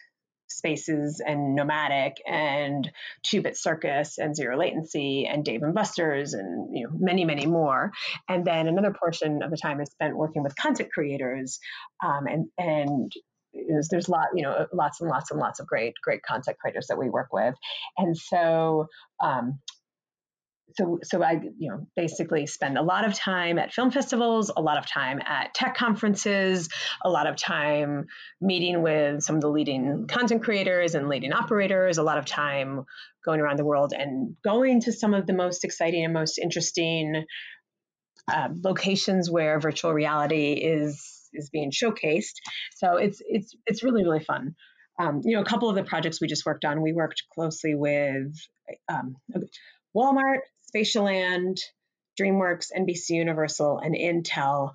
Spaces 0.48 1.22
and 1.26 1.56
Nomadic 1.56 2.18
and 2.26 2.90
Two 3.24 3.42
Bit 3.42 3.58
Circus 3.58 4.18
and 4.18 4.36
Zero 4.36 4.58
Latency 4.58 5.28
and 5.28 5.44
Dave 5.44 5.64
and 5.64 5.74
Buster's 5.74 6.34
and 6.34 6.76
you 6.76 6.86
know 6.86 6.94
many 6.98 7.26
many 7.26 7.46
more. 7.46 7.92
And 8.30 8.46
then 8.46 8.68
another 8.68 8.94
portion 8.94 9.42
of 9.44 9.52
the 9.52 9.58
time 9.58 9.82
is 9.82 9.90
spent 9.90 10.16
working 10.18 10.44
with 10.44 10.56
content 10.56 10.92
creators 10.92 11.60
um, 12.04 12.26
and 12.28 12.48
and 12.58 13.12
is 13.54 13.88
there's 13.90 14.10
lot 14.10 14.28
you 14.36 14.44
know 14.44 14.68
lots 14.74 15.02
and 15.02 15.10
lots 15.10 15.32
and 15.32 15.40
lots 15.40 15.60
of 15.60 15.68
great 15.68 15.94
great 16.04 16.22
content 16.22 16.58
creators 16.60 16.88
that 16.88 16.98
we 16.98 17.10
work 17.10 17.30
with 17.32 17.56
and 17.98 18.16
so 18.16 18.88
um, 19.24 19.60
so 20.78 21.00
so 21.04 21.24
I 21.24 21.40
you 21.58 21.70
know 21.70 21.88
basically 21.96 22.46
spend 22.46 22.78
a 22.78 22.82
lot 22.82 23.06
of 23.06 23.14
time 23.14 23.58
at 23.58 23.74
film 23.74 23.92
festivals, 23.92 24.52
a 24.56 24.62
lot 24.62 24.78
of 24.78 24.86
time 24.86 25.20
at 25.26 25.54
tech 25.54 25.76
conferences, 25.76 26.70
a 27.04 27.10
lot 27.10 27.28
of 27.28 27.36
time 27.36 28.06
meeting 28.40 28.82
with 28.84 29.24
some 29.24 29.36
of 29.36 29.42
the 29.42 29.50
leading 29.50 30.08
content 30.08 30.44
creators 30.44 30.96
and 30.96 31.10
leading 31.10 31.34
operators, 31.34 31.98
a 31.98 32.04
lot 32.04 32.18
of 32.18 32.26
time 32.26 32.86
going 33.26 33.42
around 33.42 33.58
the 33.58 33.66
world 33.66 33.94
and 33.98 34.36
going 34.44 34.82
to 34.82 34.92
some 34.92 35.14
of 35.14 35.26
the 35.26 35.34
most 35.34 35.64
exciting 35.64 36.06
and 36.06 36.14
most 36.14 36.38
interesting 36.38 37.26
uh, 38.32 38.50
locations 38.64 39.30
where 39.32 39.60
virtual 39.60 39.94
reality 39.94 40.54
is 40.54 41.30
is 41.34 41.50
being 41.50 41.72
showcased. 41.72 42.36
So 42.76 42.98
it's 42.98 43.22
it's 43.26 43.56
it's 43.66 43.84
really 43.84 44.04
really 44.04 44.24
fun. 44.24 44.56
Um, 45.00 45.22
you 45.24 45.36
know, 45.36 45.42
a 45.42 45.46
couple 45.46 45.70
of 45.70 45.76
the 45.76 45.84
projects 45.84 46.20
we 46.20 46.28
just 46.28 46.46
worked 46.46 46.66
on, 46.66 46.82
we 46.82 46.92
worked 46.92 47.22
closely 47.36 47.76
with 47.76 48.34
um, 48.90 49.16
Walmart, 49.96 50.40
Spatialand, 50.74 51.60
DreamWorks, 52.20 52.72
NBC 52.76 53.12
Universal, 53.12 53.80
and 53.80 53.96
Intel 53.96 54.74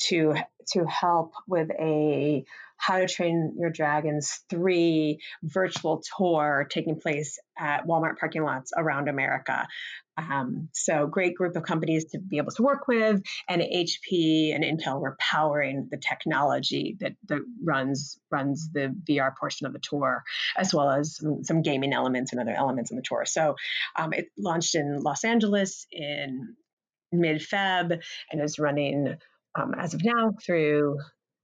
to 0.00 0.34
to 0.72 0.84
help 0.84 1.32
with 1.48 1.70
a 1.70 2.44
how 2.82 2.98
to 2.98 3.06
Train 3.06 3.54
Your 3.58 3.70
Dragons 3.70 4.40
3 4.50 5.18
virtual 5.44 6.02
tour 6.18 6.66
taking 6.68 6.98
place 6.98 7.38
at 7.56 7.86
Walmart 7.86 8.18
parking 8.18 8.42
lots 8.42 8.72
around 8.76 9.08
America. 9.08 9.68
Um, 10.18 10.68
so, 10.72 11.06
great 11.06 11.36
group 11.36 11.56
of 11.56 11.62
companies 11.62 12.06
to 12.06 12.18
be 12.18 12.38
able 12.38 12.50
to 12.52 12.62
work 12.62 12.88
with, 12.88 13.22
and 13.48 13.62
HP 13.62 14.54
and 14.54 14.64
Intel 14.64 15.00
were 15.00 15.16
powering 15.18 15.88
the 15.90 15.96
technology 15.96 16.96
that, 17.00 17.12
that 17.28 17.40
runs 17.64 18.18
runs 18.30 18.68
the 18.72 18.94
VR 19.08 19.30
portion 19.38 19.66
of 19.66 19.72
the 19.72 19.78
tour, 19.78 20.22
as 20.56 20.74
well 20.74 20.90
as 20.90 21.16
some, 21.16 21.44
some 21.44 21.62
gaming 21.62 21.92
elements 21.92 22.32
and 22.32 22.40
other 22.40 22.54
elements 22.54 22.90
in 22.90 22.96
the 22.96 23.02
tour. 23.02 23.24
So, 23.24 23.54
um, 23.96 24.12
it 24.12 24.26
launched 24.36 24.74
in 24.74 25.00
Los 25.00 25.24
Angeles 25.24 25.86
in 25.92 26.56
mid 27.12 27.40
Feb 27.40 28.00
and 28.30 28.42
is 28.42 28.58
running 28.58 29.16
um, 29.54 29.72
as 29.78 29.94
of 29.94 30.02
now 30.04 30.32
through 30.44 30.98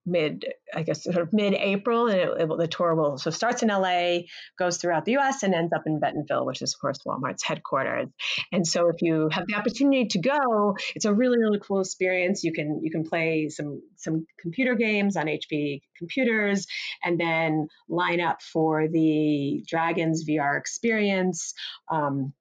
mid, 0.09 0.45
I 0.75 0.83
guess, 0.83 1.05
sort 1.05 1.19
of 1.19 1.33
mid-April, 1.33 2.07
and 2.09 2.19
it, 2.19 2.41
it, 2.41 2.59
the 2.59 2.67
tour 2.67 2.95
will 2.95 3.19
so 3.19 3.31
starts 3.31 3.63
in 3.63 3.69
LA, 3.69 4.21
goes 4.59 4.79
throughout 4.79 5.05
the 5.05 5.13
U.S., 5.13 5.43
and 5.43 5.55
ends 5.55 5.73
up 5.73 5.83
in 5.87 6.01
Bentonville, 6.01 6.47
which 6.47 6.63
is 6.63 6.75
of 6.75 6.81
course 6.81 6.99
Walmart's 7.07 7.43
headquarters. 7.43 8.09
And 8.53 8.67
so, 8.67 8.89
if 8.89 9.03
you 9.03 9.29
have 9.31 9.47
the 9.47 9.55
opportunity 9.55 10.07
to 10.07 10.21
go, 10.21 10.77
it's 10.95 11.05
a 11.05 11.15
really 11.15 11.39
really 11.39 11.61
cool 11.61 11.81
experience. 11.81 12.45
You 12.45 12.53
can 12.53 12.81
you 12.83 12.91
can 12.91 13.05
play 13.05 13.49
some 13.49 13.83
some 13.97 14.27
computer 14.41 14.75
games 14.75 15.17
on 15.17 15.27
HP 15.27 15.81
computers, 15.97 16.67
and 17.05 17.19
then 17.19 17.69
line 17.89 18.21
up 18.21 18.43
for 18.43 18.89
the 18.89 19.63
Dragons 19.67 20.25
VR 20.29 20.59
experience. 20.59 21.55
Um, 21.91 22.33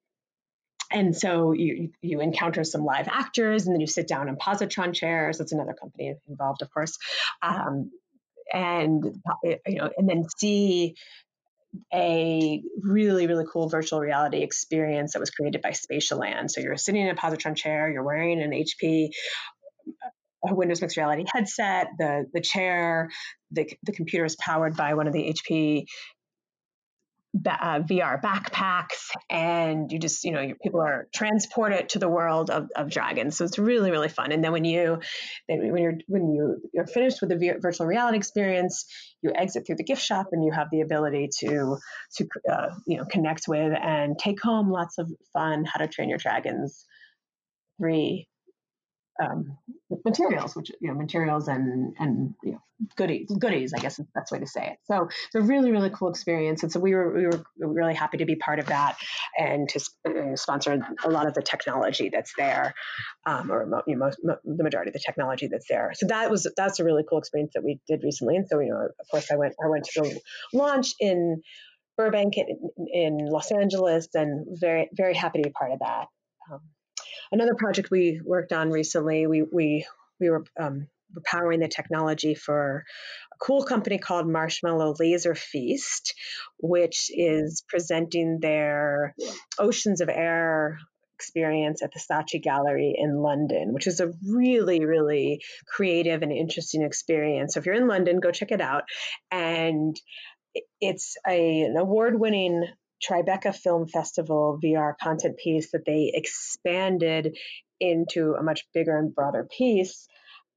and 0.92 1.16
so 1.16 1.52
you 1.52 1.92
you 2.02 2.22
encounter 2.22 2.64
some 2.64 2.84
live 2.84 3.08
actors 3.08 3.66
and 3.66 3.74
then 3.74 3.82
you 3.82 3.88
sit 3.88 4.08
down 4.08 4.30
in 4.30 4.36
positron 4.36 4.94
chairs. 4.94 5.38
That's 5.38 5.52
another 5.52 5.74
company 5.74 6.16
involved 6.28 6.62
of 6.62 6.72
course. 6.72 6.98
Um, 7.42 7.92
and 8.54 9.04
you 9.44 9.76
know 9.76 9.90
and 9.98 10.08
then 10.08 10.26
see 10.38 10.96
a 11.94 12.64
really 12.82 13.28
really 13.28 13.46
cool 13.52 13.68
virtual 13.68 14.00
reality 14.00 14.38
experience 14.38 15.14
that 15.14 15.20
was 15.20 15.30
created 15.30 15.62
by 15.62 15.72
spatialand 15.72 16.50
so 16.50 16.62
you're 16.62 16.78
sitting 16.78 17.02
in 17.02 17.10
a 17.10 17.16
positron 17.16 17.58
chair 17.58 17.92
you're 17.92 18.04
wearing 18.04 18.42
an 18.42 18.52
hp 18.52 19.10
a 20.48 20.54
windows 20.54 20.82
mixed 20.82 20.98
reality 20.98 21.26
headset. 21.32 21.88
The 21.98 22.26
the 22.34 22.42
chair 22.42 23.10
the, 23.52 23.70
the 23.84 23.92
computer 23.92 24.26
is 24.26 24.36
powered 24.36 24.76
by 24.76 24.94
one 24.94 25.08
of 25.08 25.14
the 25.14 25.34
hp 25.34 25.86
uh, 27.36 27.80
VR 27.82 28.22
backpacks, 28.22 29.10
and 29.30 29.92
you 29.92 30.00
just, 30.00 30.24
you 30.24 30.32
know, 30.32 30.54
people 30.62 30.82
are 30.82 31.08
transported 31.14 31.90
to 31.90 32.00
the 32.00 32.08
world 32.08 32.50
of, 32.50 32.70
of 32.76 32.90
dragons. 32.90 33.38
So 33.38 33.46
it's 33.46 33.60
really, 33.60 33.92
really 33.92 34.10
fun. 34.10 34.32
And 34.32 34.44
then 34.44 34.52
when 34.52 34.66
you, 34.66 35.00
then 35.48 35.72
when 35.72 35.82
you're 35.82 35.98
when 36.08 36.34
you 36.34 36.58
you're 36.74 36.88
finished 36.88 37.22
with 37.22 37.30
the 37.30 37.58
virtual 37.60 37.88
reality 37.88 38.18
experience, 38.18 38.86
you 39.22 39.32
exit 39.36 39.66
through 39.66 39.78
the 39.78 39.84
gift 39.84 40.02
shop, 40.02 40.28
and 40.32 40.44
you 40.44 40.52
have 40.52 40.68
the 40.72 40.82
ability 40.82 41.30
to 41.40 41.78
to 42.16 42.28
uh, 42.52 42.70
you 42.86 42.98
know 42.98 43.06
connect 43.06 43.48
with 43.48 43.74
and 43.82 44.18
take 44.18 44.42
home 44.42 44.72
lots 44.72 44.98
of 44.98 45.12
fun 45.34 45.66
How 45.66 45.80
to 45.80 45.88
Train 45.88 46.10
Your 46.10 46.18
Dragons 46.18 46.86
three 47.80 48.28
um, 49.24 49.58
materials, 50.06 50.56
which 50.56 50.72
you 50.80 50.90
know, 50.90 50.94
materials 50.94 51.48
and 51.48 51.96
and 52.00 52.34
you 52.44 52.54
know, 52.54 52.62
goodies, 52.96 53.32
goodies, 53.40 53.74
I 53.74 53.80
guess 53.80 54.00
is 54.00 54.06
the 54.06 54.12
best 54.20 54.32
way 54.32 54.40
to 54.40 54.48
say 54.48 54.68
it. 54.72 54.78
So 54.86 55.06
it's 55.06 55.36
a 55.36 55.42
really 55.42 55.72
really 55.72 55.90
cool 55.90 56.10
experience, 56.10 56.64
and 56.64 56.72
so 56.72 56.80
we 56.80 56.94
were 56.94 57.14
we 57.14 57.26
were 57.26 57.74
really 57.74 57.94
happy 57.94 58.18
to 58.18 58.26
be 58.26 58.36
part 58.36 58.60
of 58.60 58.68
that 58.68 58.98
and 59.38 59.68
to 59.70 59.80
uh, 60.08 60.36
sponsor 60.36 60.80
a 61.04 61.10
lot 61.10 61.28
of 61.28 61.34
the 61.34 61.42
technology 61.42 62.10
that's 62.14 62.34
there, 62.38 62.74
um, 63.26 63.52
or 63.52 63.84
you 63.88 63.96
know, 63.96 64.06
most, 64.06 64.20
the 64.24 64.64
majority 64.64 64.90
of 64.90 64.94
the 64.94 65.04
technology 65.06 65.48
that's 65.48 65.68
there. 65.70 65.92
So 65.96 66.08
that 66.08 66.30
was 66.30 66.52
that's 66.56 66.80
a 66.80 66.84
really 66.84 67.04
cool 67.10 67.20
experience 67.20 67.52
that 67.56 67.64
we 67.64 67.80
did 67.88 68.02
recently, 68.04 68.36
and 68.36 68.48
so 68.48 68.60
you 68.60 68.70
know, 68.70 68.88
of 69.00 69.08
course, 69.10 69.32
I 69.32 69.36
went 69.36 69.56
I 69.64 69.70
went 69.70 69.86
to 69.86 70.02
the 70.02 70.22
launch 70.54 70.94
in 71.00 71.42
Burbank 71.98 72.38
in, 72.38 72.46
in 72.94 73.26
Los 73.26 73.52
Angeles, 73.52 74.08
and 74.14 74.46
very 74.60 74.90
very 74.94 75.16
happy 75.16 75.42
to 75.42 75.50
be 75.50 75.54
part 75.54 75.72
of 75.72 75.80
that. 75.80 76.08
Um, 76.52 76.62
another 77.32 77.56
project 77.56 77.90
we 77.92 78.22
worked 78.24 78.54
on 78.54 78.72
recently, 78.72 79.28
we 79.28 79.42
we 79.44 79.86
we 80.20 80.30
were 80.30 80.44
um, 80.60 80.88
powering 81.26 81.60
the 81.60 81.68
technology 81.68 82.36
for 82.36 82.86
a 83.34 83.38
cool 83.40 83.64
company 83.64 83.98
called 83.98 84.28
Marshmallow 84.28 84.96
Laser 85.00 85.36
Feast, 85.36 86.14
which 86.60 87.10
is 87.10 87.64
presenting 87.68 88.40
their 88.40 89.16
Oceans 89.60 90.02
of 90.02 90.10
Air 90.10 90.80
experience 91.18 91.82
at 91.82 91.92
the 91.92 92.00
Saatchi 92.00 92.42
Gallery 92.42 92.94
in 92.96 93.18
London, 93.18 93.74
which 93.74 93.88
is 93.88 94.00
a 94.00 94.12
really, 94.28 94.86
really 94.86 95.42
creative 95.68 96.22
and 96.22 96.32
interesting 96.32 96.84
experience. 96.84 97.54
So 97.54 97.60
if 97.60 97.66
you're 97.66 97.76
in 97.76 97.88
London, 97.88 98.20
go 98.20 98.30
check 98.30 98.52
it 98.52 98.62
out. 98.62 98.84
And 99.32 100.00
it's 100.80 101.16
a, 101.28 101.62
an 101.62 101.76
award 101.78 102.20
winning 102.20 102.68
Tribeca 103.04 103.56
Film 103.56 103.88
Festival 103.88 104.60
VR 104.64 104.94
content 105.02 105.38
piece 105.38 105.72
that 105.72 105.86
they 105.86 106.12
expanded 106.14 107.38
into 107.80 108.34
a 108.34 108.44
much 108.44 108.68
bigger 108.74 108.98
and 108.98 109.14
broader 109.14 109.48
piece 109.56 110.08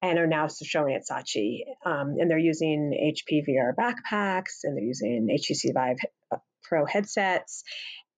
and 0.02 0.18
are 0.18 0.26
now 0.26 0.48
showing 0.48 0.94
at 0.94 1.02
Saatchi. 1.10 1.60
Um, 1.84 2.16
and 2.18 2.30
they're 2.30 2.38
using 2.38 2.92
HP 2.92 3.42
VR 3.48 3.74
backpacks 3.74 4.64
and 4.64 4.76
they're 4.76 4.84
using 4.84 5.28
HTC 5.30 5.74
Vive 5.74 5.98
uh, 6.32 6.38
Pro 6.62 6.86
headsets. 6.86 7.64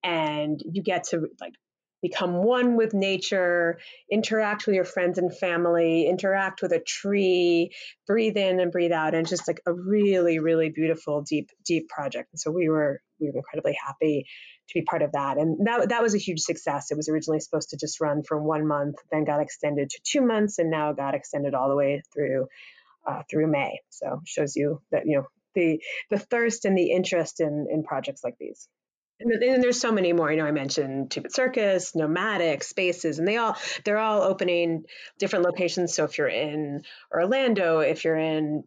And 0.04 0.60
you 0.64 0.82
get 0.82 1.04
to 1.10 1.28
like 1.40 1.54
become 2.02 2.42
one 2.42 2.76
with 2.76 2.92
nature, 2.92 3.78
interact 4.10 4.66
with 4.66 4.74
your 4.74 4.84
friends 4.84 5.18
and 5.18 5.34
family, 5.34 6.06
interact 6.08 6.60
with 6.60 6.72
a 6.72 6.80
tree, 6.80 7.70
breathe 8.06 8.36
in 8.36 8.60
and 8.60 8.72
breathe 8.72 8.92
out, 8.92 9.14
and 9.14 9.26
just 9.26 9.46
like 9.46 9.60
a 9.66 9.72
really, 9.72 10.40
really 10.40 10.68
beautiful, 10.68 11.22
deep, 11.22 11.50
deep 11.64 11.88
project. 11.88 12.28
And 12.32 12.40
so 12.40 12.50
we 12.50 12.68
were 12.68 13.00
we 13.20 13.30
were 13.30 13.38
incredibly 13.38 13.78
happy 13.86 14.26
to 14.68 14.74
be 14.74 14.84
part 14.84 15.02
of 15.02 15.12
that. 15.12 15.38
And 15.38 15.66
that 15.66 15.90
that 15.90 16.02
was 16.02 16.14
a 16.14 16.18
huge 16.18 16.40
success. 16.40 16.90
It 16.90 16.96
was 16.96 17.08
originally 17.08 17.40
supposed 17.40 17.70
to 17.70 17.76
just 17.76 18.00
run 18.00 18.22
for 18.22 18.42
one 18.42 18.66
month, 18.66 18.96
then 19.10 19.24
got 19.24 19.40
extended 19.40 19.90
to 19.90 20.00
two 20.02 20.22
months, 20.22 20.58
and 20.58 20.70
now 20.70 20.92
got 20.92 21.14
extended 21.14 21.54
all 21.54 21.68
the 21.68 21.76
way 21.76 22.02
through 22.12 22.48
uh, 23.06 23.22
through 23.30 23.46
May. 23.50 23.80
So 23.90 24.20
shows 24.26 24.56
you 24.56 24.82
that 24.90 25.06
you 25.06 25.18
know 25.18 25.26
the 25.54 25.80
the 26.10 26.18
thirst 26.18 26.64
and 26.64 26.76
the 26.76 26.90
interest 26.90 27.40
in 27.40 27.68
in 27.70 27.84
projects 27.84 28.24
like 28.24 28.36
these. 28.38 28.68
And 29.24 29.62
there's 29.62 29.80
so 29.80 29.92
many 29.92 30.12
more. 30.12 30.30
You 30.30 30.38
know, 30.38 30.46
I 30.46 30.52
mentioned 30.52 31.10
Two 31.10 31.20
Bit 31.22 31.34
Circus, 31.34 31.94
Nomadic, 31.94 32.64
Spaces, 32.64 33.18
and 33.18 33.26
they 33.26 33.36
all 33.36 33.56
they're 33.84 33.98
all 33.98 34.22
opening 34.22 34.84
different 35.18 35.44
locations. 35.44 35.94
So 35.94 36.04
if 36.04 36.18
you're 36.18 36.28
in 36.28 36.82
Orlando, 37.12 37.80
if 37.80 38.04
you're 38.04 38.16
in 38.16 38.64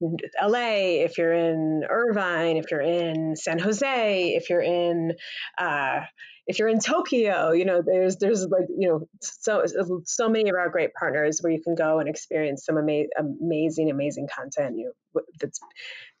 LA, 0.00 1.02
if 1.04 1.18
you're 1.18 1.32
in 1.32 1.84
Irvine, 1.88 2.56
if 2.56 2.70
you're 2.70 2.80
in 2.80 3.36
San 3.36 3.58
Jose, 3.58 4.34
if 4.34 4.50
you're 4.50 4.62
in 4.62 5.12
uh, 5.58 6.00
if 6.46 6.58
you're 6.58 6.68
in 6.68 6.80
Tokyo, 6.80 7.52
you 7.52 7.64
know, 7.64 7.82
there's 7.84 8.16
there's 8.16 8.46
like 8.46 8.66
you 8.76 8.88
know 8.88 9.08
so 9.20 9.64
so 10.04 10.28
many 10.28 10.48
of 10.48 10.56
our 10.56 10.68
great 10.70 10.92
partners 10.94 11.40
where 11.40 11.52
you 11.52 11.62
can 11.62 11.74
go 11.74 11.98
and 11.98 12.08
experience 12.08 12.64
some 12.64 12.78
ama- 12.78 13.08
amazing 13.18 13.90
amazing 13.90 14.28
content 14.32 14.76
you 14.76 14.92
know, 15.14 15.22
that's 15.40 15.58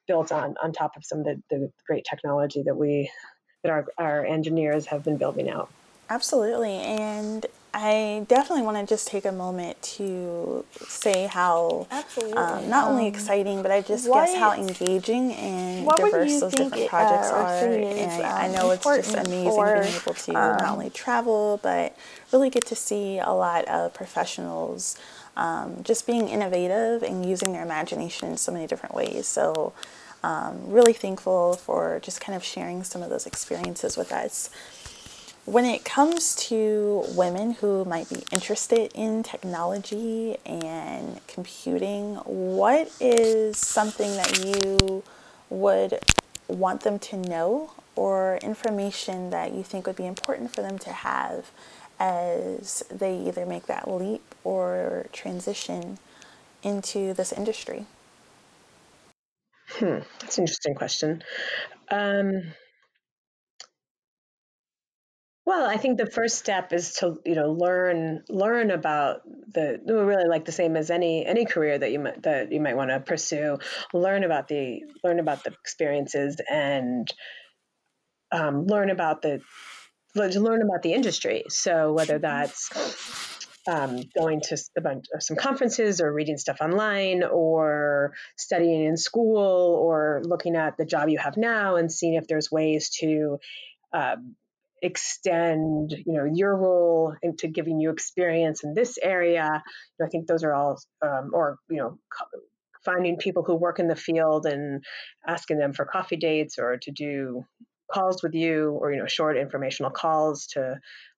built 0.08 0.32
on 0.32 0.54
on 0.62 0.72
top 0.72 0.96
of 0.96 1.04
some 1.04 1.20
of 1.20 1.24
the, 1.24 1.42
the 1.50 1.70
great 1.86 2.06
technology 2.08 2.62
that 2.64 2.76
we 2.76 3.10
that 3.66 3.72
our, 3.72 3.86
our 3.98 4.24
engineers 4.24 4.86
have 4.86 5.04
been 5.04 5.16
building 5.16 5.48
out. 5.48 5.68
Absolutely. 6.08 6.74
And 6.74 7.46
I 7.74 8.24
definitely 8.28 8.64
want 8.64 8.78
to 8.78 8.86
just 8.86 9.08
take 9.08 9.24
a 9.24 9.32
moment 9.32 9.80
to 9.82 10.64
say 10.88 11.26
how 11.26 11.86
um, 12.34 12.70
not 12.70 12.88
only 12.88 13.02
um, 13.02 13.12
exciting, 13.12 13.60
but 13.60 13.70
I 13.70 13.82
just 13.82 14.08
what, 14.08 14.26
guess 14.26 14.36
how 14.36 14.54
engaging 14.54 15.32
and 15.32 15.86
diverse 15.86 16.40
those 16.40 16.52
different 16.52 16.88
projects 16.88 17.28
uh, 17.28 17.34
are. 17.34 17.64
and 17.64 18.24
um, 18.24 18.32
I 18.32 18.48
know 18.48 18.70
it's 18.70 18.84
just 18.84 19.14
amazing 19.14 19.52
for, 19.52 19.82
being 19.82 19.94
able 19.94 20.14
to 20.14 20.30
um, 20.32 20.56
not 20.62 20.72
only 20.72 20.90
travel, 20.90 21.60
but 21.62 21.94
really 22.32 22.48
get 22.48 22.64
to 22.66 22.76
see 22.76 23.18
a 23.18 23.32
lot 23.32 23.66
of 23.66 23.92
professionals 23.92 24.98
um, 25.36 25.82
just 25.82 26.06
being 26.06 26.28
innovative 26.28 27.02
and 27.02 27.26
using 27.26 27.52
their 27.52 27.62
imagination 27.62 28.30
in 28.30 28.36
so 28.38 28.52
many 28.52 28.66
different 28.66 28.94
ways. 28.94 29.26
So 29.26 29.74
um, 30.26 30.58
really 30.66 30.92
thankful 30.92 31.54
for 31.54 32.00
just 32.02 32.20
kind 32.20 32.34
of 32.34 32.42
sharing 32.42 32.82
some 32.82 33.00
of 33.00 33.10
those 33.10 33.26
experiences 33.26 33.96
with 33.96 34.10
us. 34.10 34.50
When 35.44 35.64
it 35.64 35.84
comes 35.84 36.34
to 36.48 37.04
women 37.10 37.52
who 37.52 37.84
might 37.84 38.08
be 38.08 38.24
interested 38.32 38.90
in 38.96 39.22
technology 39.22 40.36
and 40.44 41.24
computing, 41.28 42.16
what 42.24 42.90
is 42.98 43.56
something 43.56 44.16
that 44.16 44.44
you 44.44 45.04
would 45.48 46.00
want 46.48 46.80
them 46.80 46.98
to 46.98 47.16
know 47.16 47.70
or 47.94 48.40
information 48.42 49.30
that 49.30 49.52
you 49.52 49.62
think 49.62 49.86
would 49.86 49.94
be 49.94 50.06
important 50.06 50.52
for 50.52 50.62
them 50.62 50.76
to 50.80 50.90
have 50.90 51.52
as 52.00 52.82
they 52.90 53.16
either 53.16 53.46
make 53.46 53.66
that 53.66 53.88
leap 53.88 54.34
or 54.42 55.06
transition 55.12 55.98
into 56.64 57.14
this 57.14 57.32
industry? 57.32 57.86
Hmm, 59.78 59.98
that's 60.20 60.38
an 60.38 60.44
interesting 60.44 60.74
question. 60.74 61.22
Um, 61.90 62.54
well, 65.44 65.68
I 65.68 65.76
think 65.76 65.98
the 65.98 66.10
first 66.10 66.38
step 66.38 66.72
is 66.72 66.94
to 66.94 67.18
you 67.24 67.34
know 67.34 67.52
learn 67.52 68.24
learn 68.28 68.70
about 68.70 69.20
the 69.52 69.78
really 69.86 70.28
like 70.28 70.44
the 70.46 70.52
same 70.52 70.76
as 70.76 70.90
any 70.90 71.26
any 71.26 71.44
career 71.44 71.78
that 71.78 71.92
you 71.92 71.98
might 72.00 72.22
that 72.22 72.52
you 72.52 72.60
might 72.60 72.76
want 72.76 72.90
to 72.90 73.00
pursue. 73.00 73.58
Learn 73.92 74.24
about 74.24 74.48
the 74.48 74.80
learn 75.04 75.20
about 75.20 75.44
the 75.44 75.50
experiences 75.52 76.40
and 76.50 77.12
um, 78.32 78.66
learn 78.66 78.90
about 78.90 79.20
the 79.20 79.42
learn 80.14 80.62
about 80.62 80.82
the 80.82 80.94
industry. 80.94 81.44
So 81.48 81.92
whether 81.92 82.18
that's 82.18 82.70
um, 83.68 84.00
going 84.16 84.40
to 84.40 84.56
a 84.76 84.80
bunch 84.80 85.06
of 85.14 85.22
some 85.22 85.36
conferences 85.36 86.00
or 86.00 86.12
reading 86.12 86.36
stuff 86.36 86.58
online 86.60 87.22
or 87.24 88.14
studying 88.36 88.84
in 88.84 88.96
school 88.96 89.78
or 89.82 90.22
looking 90.24 90.56
at 90.56 90.76
the 90.76 90.84
job 90.84 91.08
you 91.08 91.18
have 91.18 91.36
now 91.36 91.76
and 91.76 91.90
seeing 91.90 92.14
if 92.14 92.26
there's 92.26 92.50
ways 92.50 92.90
to 93.00 93.38
um, 93.92 94.36
extend 94.82 95.92
you 95.92 96.12
know 96.12 96.24
your 96.32 96.54
role 96.54 97.14
into 97.22 97.48
giving 97.48 97.80
you 97.80 97.90
experience 97.90 98.62
in 98.62 98.74
this 98.74 98.98
area. 99.02 99.62
You 99.98 100.04
know, 100.04 100.06
i 100.06 100.08
think 100.08 100.26
those 100.26 100.44
are 100.44 100.54
all 100.54 100.78
um, 101.02 101.30
or 101.32 101.58
you 101.68 101.78
know 101.78 101.98
finding 102.84 103.16
people 103.16 103.42
who 103.42 103.54
work 103.54 103.78
in 103.78 103.88
the 103.88 103.96
field 103.96 104.46
and 104.46 104.84
asking 105.26 105.58
them 105.58 105.72
for 105.72 105.84
coffee 105.84 106.16
dates 106.16 106.58
or 106.58 106.78
to 106.82 106.92
do 106.92 107.44
calls 107.92 108.22
with 108.22 108.34
you 108.34 108.70
or 108.80 108.92
you 108.92 108.98
know 108.98 109.06
short 109.06 109.36
informational 109.36 109.90
calls 109.90 110.46
to 110.46 110.76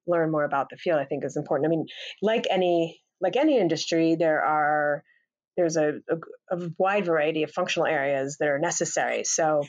learn 0.09 0.31
more 0.31 0.45
about 0.45 0.69
the 0.71 0.77
field 0.77 0.99
i 0.99 1.05
think 1.05 1.25
is 1.25 1.37
important 1.37 1.67
i 1.67 1.71
mean 1.71 1.87
like 2.23 2.47
any 2.51 3.01
like 3.21 3.37
any 3.37 3.59
industry 3.59 4.17
there 4.17 4.45
are 4.45 5.03
there's 5.59 5.77
a, 5.77 5.95
a, 6.09 6.57
a, 6.57 6.71
wide 6.79 7.05
variety 7.05 7.43
of 7.43 7.51
functional 7.51 7.85
areas 7.85 8.37
that 8.39 8.49
are 8.49 8.61
necessary. 8.61 9.25
So, 9.25 9.65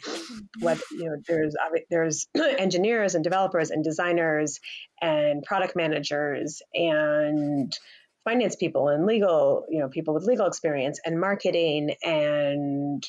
what 0.59 0.79
you 0.91 1.05
know, 1.05 1.15
there's 1.27 1.55
there's 1.89 2.27
engineers 2.59 3.15
and 3.15 3.23
developers 3.23 3.71
and 3.71 3.83
designers 3.83 4.59
and 5.01 5.41
product 5.41 5.75
managers 5.75 6.61
and 6.75 7.75
finance 8.23 8.55
people 8.55 8.89
and 8.89 9.07
legal, 9.07 9.65
you 9.67 9.79
know, 9.79 9.89
people 9.89 10.13
with 10.13 10.25
legal 10.25 10.45
experience 10.45 10.99
and 11.03 11.19
marketing 11.19 11.95
and 12.03 13.03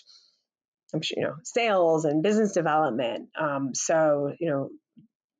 I'm 0.94 1.02
sure 1.02 1.16
you 1.18 1.24
know 1.24 1.34
sales 1.44 2.06
and 2.06 2.22
business 2.22 2.52
development. 2.52 3.28
Um, 3.38 3.74
so, 3.74 4.32
you 4.40 4.48
know, 4.48 4.70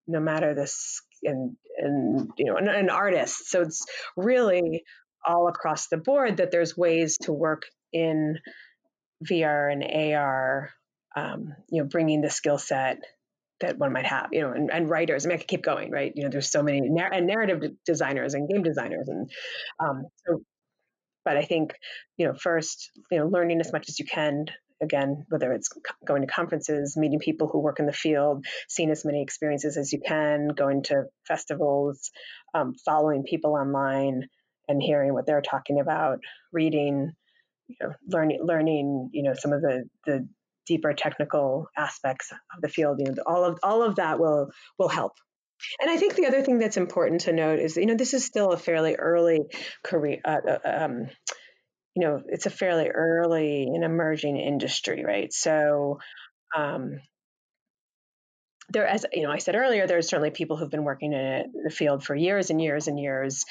no 0.07 0.21
matter 0.21 0.55
this 0.55 1.01
and 1.23 1.57
and 1.79 2.31
you 2.37 2.47
know 2.47 2.57
an, 2.57 2.69
an 2.69 2.91
artist 2.91 3.51
so 3.51 3.63
it's 3.63 3.85
really 4.17 4.85
all 5.27 5.49
across 5.49 5.89
the 5.89 5.97
board 5.97 6.39
that 6.39 6.51
there's 6.51 6.77
ways 6.77 7.17
to 7.23 7.33
work 7.33 7.65
in 7.93 8.39
vr 9.29 9.73
and 9.73 10.15
ar 10.15 10.71
um, 11.17 11.55
you 11.71 11.83
know 11.83 11.89
bringing 11.89 12.21
the 12.21 12.31
skill 12.31 12.59
set 12.59 12.99
that 13.61 13.79
one 13.79 13.93
might 13.93 14.07
have, 14.07 14.29
you 14.33 14.41
know, 14.41 14.53
and, 14.53 14.71
and, 14.73 14.89
writers. 14.89 15.25
I 15.25 15.29
mean, 15.29 15.37
I 15.37 15.39
could 15.39 15.49
keep 15.49 15.63
going, 15.63 15.91
right? 15.91 16.13
You 16.15 16.25
know, 16.25 16.31
there's 16.31 16.51
so 16.51 16.63
many 16.63 16.81
nar- 16.81 17.13
and 17.13 17.27
narrative 17.27 17.63
designers 17.85 18.35
and 18.35 18.49
game 18.49 18.63
designers, 18.63 19.09
and 19.09 19.31
um, 19.79 20.05
so. 20.27 20.43
But 21.23 21.37
I 21.37 21.43
think, 21.43 21.75
you 22.17 22.27
know, 22.27 22.35
first, 22.35 22.91
you 23.11 23.19
know, 23.19 23.27
learning 23.27 23.61
as 23.61 23.73
much 23.73 23.91
as 23.91 23.99
you 23.99 24.07
can. 24.07 24.47
Again, 24.83 25.27
whether 25.29 25.53
it's 25.53 25.69
going 26.07 26.23
to 26.23 26.27
conferences, 26.27 26.97
meeting 26.97 27.19
people 27.19 27.49
who 27.49 27.61
work 27.61 27.81
in 27.81 27.87
the 27.87 27.93
field, 27.93 28.47
seeing 28.69 28.91
as 28.91 29.05
many 29.05 29.23
experiences 29.23 29.77
as 29.77 29.93
you 29.93 30.01
can, 30.01 30.49
going 30.49 30.83
to 30.85 31.05
festivals, 31.27 32.11
um, 32.55 32.75
following 32.85 33.25
people 33.25 33.55
online, 33.55 34.29
and 34.69 34.83
hearing 34.83 35.13
what 35.13 35.27
they're 35.27 35.43
talking 35.43 35.81
about, 35.81 36.21
reading, 36.53 37.13
you 37.69 37.77
know, 37.81 37.93
learning, 38.07 38.41
learning, 38.43 39.11
you 39.13 39.23
know, 39.23 39.35
some 39.35 39.53
of 39.53 39.61
the 39.61 39.85
the 40.07 40.29
deeper 40.67 40.95
technical 40.95 41.67
aspects 41.77 42.33
of 42.33 42.63
the 42.63 42.69
field. 42.69 43.01
You 43.01 43.13
know, 43.13 43.23
all 43.27 43.45
of 43.45 43.59
all 43.63 43.83
of 43.83 43.97
that 43.97 44.19
will 44.19 44.51
will 44.79 44.89
help. 44.89 45.13
And 45.81 45.91
I 45.91 45.99
think 45.99 46.15
the 46.15 46.27
other 46.27 46.43
thing 46.43 46.59
that's 46.59 46.77
important 46.77 47.23
to 47.23 47.33
note 47.33 47.59
is, 47.59 47.77
you 47.77 47.87
know, 47.87 47.97
this 47.97 48.15
is 48.15 48.25
still 48.25 48.53
a 48.53 48.57
fairly 48.57 48.95
early 48.95 49.43
career. 49.85 50.21
Uh, 50.25 50.41
uh 50.47 50.59
um, 50.65 51.09
you 51.95 52.07
know, 52.07 52.23
it's 52.27 52.47
a 52.47 52.51
fairly 52.51 52.89
early 52.89 53.65
and 53.65 53.85
emerging 53.85 54.37
industry, 54.37 55.05
right? 55.05 55.33
So, 55.33 55.99
um, 56.57 57.01
there, 58.71 58.87
as 58.87 59.05
you 59.13 59.23
know, 59.23 59.31
I 59.31 59.39
said 59.39 59.57
earlier, 59.57 59.87
there's 59.87 60.09
certainly 60.09 60.31
people 60.31 60.57
who've 60.57 60.71
been 60.71 60.85
working 60.85 61.13
in 61.13 61.53
the 61.65 61.71
field 61.71 62.05
for 62.05 62.15
years 62.15 62.51
and 62.51 62.61
years 62.61 62.87
and 62.87 62.99
years. 62.99 63.45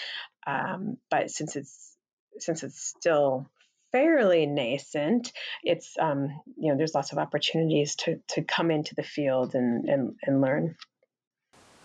Um, 0.47 0.97
but 1.12 1.30
since 1.30 1.56
it's 1.56 1.95
since 2.39 2.63
it's 2.63 2.82
still 2.82 3.49
fairly 3.91 4.45
nascent, 4.45 5.34
it's 5.63 5.95
um, 5.99 6.30
you 6.58 6.71
know 6.71 6.78
there's 6.78 6.95
lots 6.95 7.12
of 7.12 7.17
opportunities 7.17 7.95
to 7.97 8.21
to 8.30 8.43
come 8.43 8.71
into 8.71 8.95
the 8.95 9.04
field 9.04 9.56
and 9.56 9.89
and, 9.89 10.15
and 10.23 10.41
learn. 10.41 10.75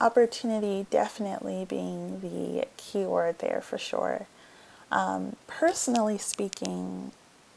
Opportunity 0.00 0.86
definitely 0.90 1.64
being 1.64 2.20
the 2.20 2.66
key 2.76 3.04
word 3.04 3.38
there 3.38 3.60
for 3.60 3.78
sure. 3.78 4.26
Um, 4.94 5.34
personally 5.48 6.18
speaking, 6.18 7.10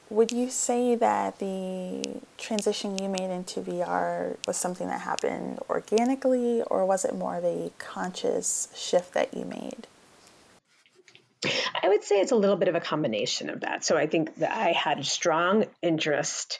would 0.09 0.31
you 0.31 0.49
say 0.49 0.95
that 0.95 1.37
the 1.37 2.19
transition 2.37 2.97
you 2.97 3.07
made 3.07 3.29
into 3.29 3.61
VR 3.61 4.37
was 4.47 4.57
something 4.57 4.87
that 4.87 5.01
happened 5.01 5.59
organically, 5.69 6.63
or 6.63 6.83
was 6.83 7.05
it 7.05 7.13
more 7.13 7.37
of 7.37 7.43
a 7.43 7.71
conscious 7.77 8.69
shift 8.75 9.13
that 9.13 9.35
you 9.35 9.45
made? 9.45 9.85
I 11.83 11.89
would 11.89 12.03
say 12.03 12.15
it's 12.15 12.31
a 12.31 12.35
little 12.35 12.55
bit 12.55 12.69
of 12.69 12.75
a 12.75 12.79
combination 12.79 13.51
of 13.51 13.59
that. 13.59 13.85
So 13.85 13.95
I 13.95 14.07
think 14.07 14.35
that 14.37 14.51
I 14.51 14.71
had 14.71 14.97
a 14.97 15.03
strong 15.03 15.65
interest 15.83 16.59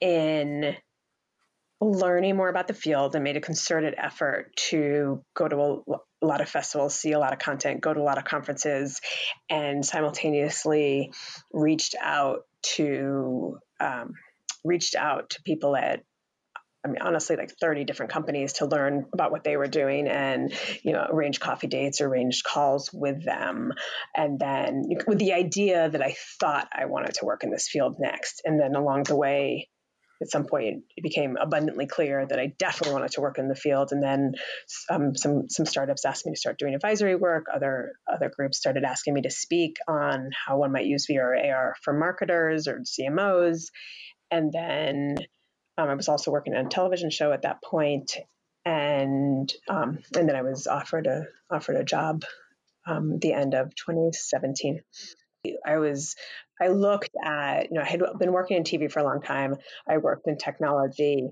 in 0.00 0.74
learning 1.80 2.36
more 2.36 2.48
about 2.48 2.66
the 2.66 2.74
field 2.74 3.14
and 3.14 3.22
made 3.22 3.36
a 3.36 3.40
concerted 3.40 3.94
effort 3.96 4.56
to 4.56 5.22
go 5.34 5.46
to 5.46 5.84
a, 6.22 6.26
lot 6.26 6.40
of 6.40 6.48
festivals, 6.48 6.94
see 6.94 7.12
a 7.12 7.18
lot 7.18 7.32
of 7.32 7.38
content, 7.38 7.80
go 7.80 7.92
to 7.92 8.00
a 8.00 8.02
lot 8.02 8.18
of 8.18 8.24
conferences, 8.24 9.00
and 9.48 9.84
simultaneously 9.84 11.12
reached 11.52 11.94
out 12.00 12.46
to 12.62 13.58
um, 13.80 14.12
reached 14.64 14.94
out 14.94 15.30
to 15.30 15.42
people 15.42 15.76
at 15.76 16.02
I 16.84 16.88
mean, 16.88 17.02
honestly, 17.02 17.36
like 17.36 17.52
30 17.60 17.84
different 17.84 18.10
companies 18.10 18.54
to 18.54 18.66
learn 18.66 19.04
about 19.12 19.32
what 19.32 19.44
they 19.44 19.58
were 19.58 19.66
doing 19.66 20.08
and, 20.08 20.52
you 20.82 20.92
know, 20.92 21.06
arrange 21.10 21.38
coffee 21.38 21.66
dates, 21.66 22.00
arrange 22.00 22.42
calls 22.42 22.90
with 22.90 23.22
them. 23.22 23.72
And 24.16 24.38
then 24.38 24.84
with 25.06 25.18
the 25.18 25.34
idea 25.34 25.90
that 25.90 26.00
I 26.00 26.14
thought 26.40 26.68
I 26.72 26.86
wanted 26.86 27.14
to 27.16 27.26
work 27.26 27.44
in 27.44 27.50
this 27.50 27.68
field 27.68 27.96
next. 27.98 28.40
And 28.46 28.58
then 28.58 28.76
along 28.76 29.02
the 29.04 29.16
way, 29.16 29.68
at 30.22 30.30
some 30.30 30.44
point, 30.44 30.84
it 30.96 31.02
became 31.02 31.36
abundantly 31.40 31.86
clear 31.86 32.26
that 32.26 32.38
I 32.38 32.52
definitely 32.58 32.94
wanted 32.94 33.12
to 33.12 33.20
work 33.20 33.38
in 33.38 33.48
the 33.48 33.54
field. 33.54 33.92
And 33.92 34.02
then 34.02 34.34
um, 34.90 35.16
some 35.16 35.48
some 35.48 35.66
startups 35.66 36.04
asked 36.04 36.26
me 36.26 36.32
to 36.32 36.38
start 36.38 36.58
doing 36.58 36.74
advisory 36.74 37.16
work. 37.16 37.46
Other 37.52 37.92
other 38.10 38.30
groups 38.34 38.58
started 38.58 38.84
asking 38.84 39.14
me 39.14 39.22
to 39.22 39.30
speak 39.30 39.76
on 39.88 40.30
how 40.46 40.58
one 40.58 40.72
might 40.72 40.86
use 40.86 41.06
VR 41.10 41.20
or 41.20 41.36
AR 41.36 41.74
for 41.82 41.92
marketers 41.92 42.68
or 42.68 42.80
CMOs. 42.80 43.66
And 44.30 44.52
then 44.52 45.16
um, 45.78 45.88
I 45.88 45.94
was 45.94 46.08
also 46.08 46.30
working 46.30 46.54
on 46.54 46.66
a 46.66 46.68
television 46.68 47.10
show 47.10 47.32
at 47.32 47.42
that 47.42 47.62
point, 47.62 48.16
and 48.64 49.50
um, 49.68 49.98
and 50.16 50.28
then 50.28 50.36
I 50.36 50.42
was 50.42 50.66
offered 50.66 51.06
a 51.06 51.24
offered 51.50 51.76
a 51.76 51.84
job 51.84 52.24
um, 52.86 53.18
the 53.18 53.32
end 53.32 53.54
of 53.54 53.74
2017. 53.74 54.80
I 55.64 55.78
was 55.78 56.16
I 56.60 56.68
looked 56.68 57.10
at 57.24 57.70
you 57.70 57.74
know 57.74 57.82
I 57.82 57.88
had 57.88 58.02
been 58.18 58.32
working 58.32 58.56
in 58.56 58.64
TV 58.64 58.90
for 58.90 59.00
a 59.00 59.04
long 59.04 59.22
time. 59.22 59.56
I 59.88 59.98
worked 59.98 60.26
in 60.26 60.36
technology. 60.36 61.28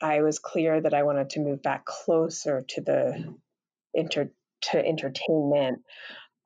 I 0.00 0.22
was 0.22 0.38
clear 0.38 0.80
that 0.80 0.94
I 0.94 1.04
wanted 1.04 1.30
to 1.30 1.40
move 1.40 1.62
back 1.62 1.84
closer 1.84 2.64
to 2.70 2.80
the 2.80 3.34
inter 3.92 4.30
to 4.70 4.84
entertainment. 4.84 5.82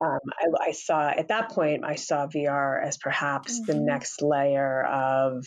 Um, 0.01 0.19
I, 0.39 0.69
I, 0.69 0.71
saw 0.71 1.09
at 1.09 1.27
that 1.27 1.49
point 1.49 1.83
I 1.83 1.95
saw 1.95 2.25
VR 2.25 2.81
as 2.81 2.97
perhaps 2.97 3.59
mm-hmm. 3.59 3.71
the 3.71 3.79
next 3.79 4.21
layer 4.21 4.85
of 4.85 5.45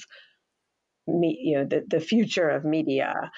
me, 1.07 1.39
you 1.43 1.59
know, 1.59 1.65
the, 1.65 1.85
the 1.89 2.01
future 2.01 2.51
of 2.51 2.65
media. 2.65 3.31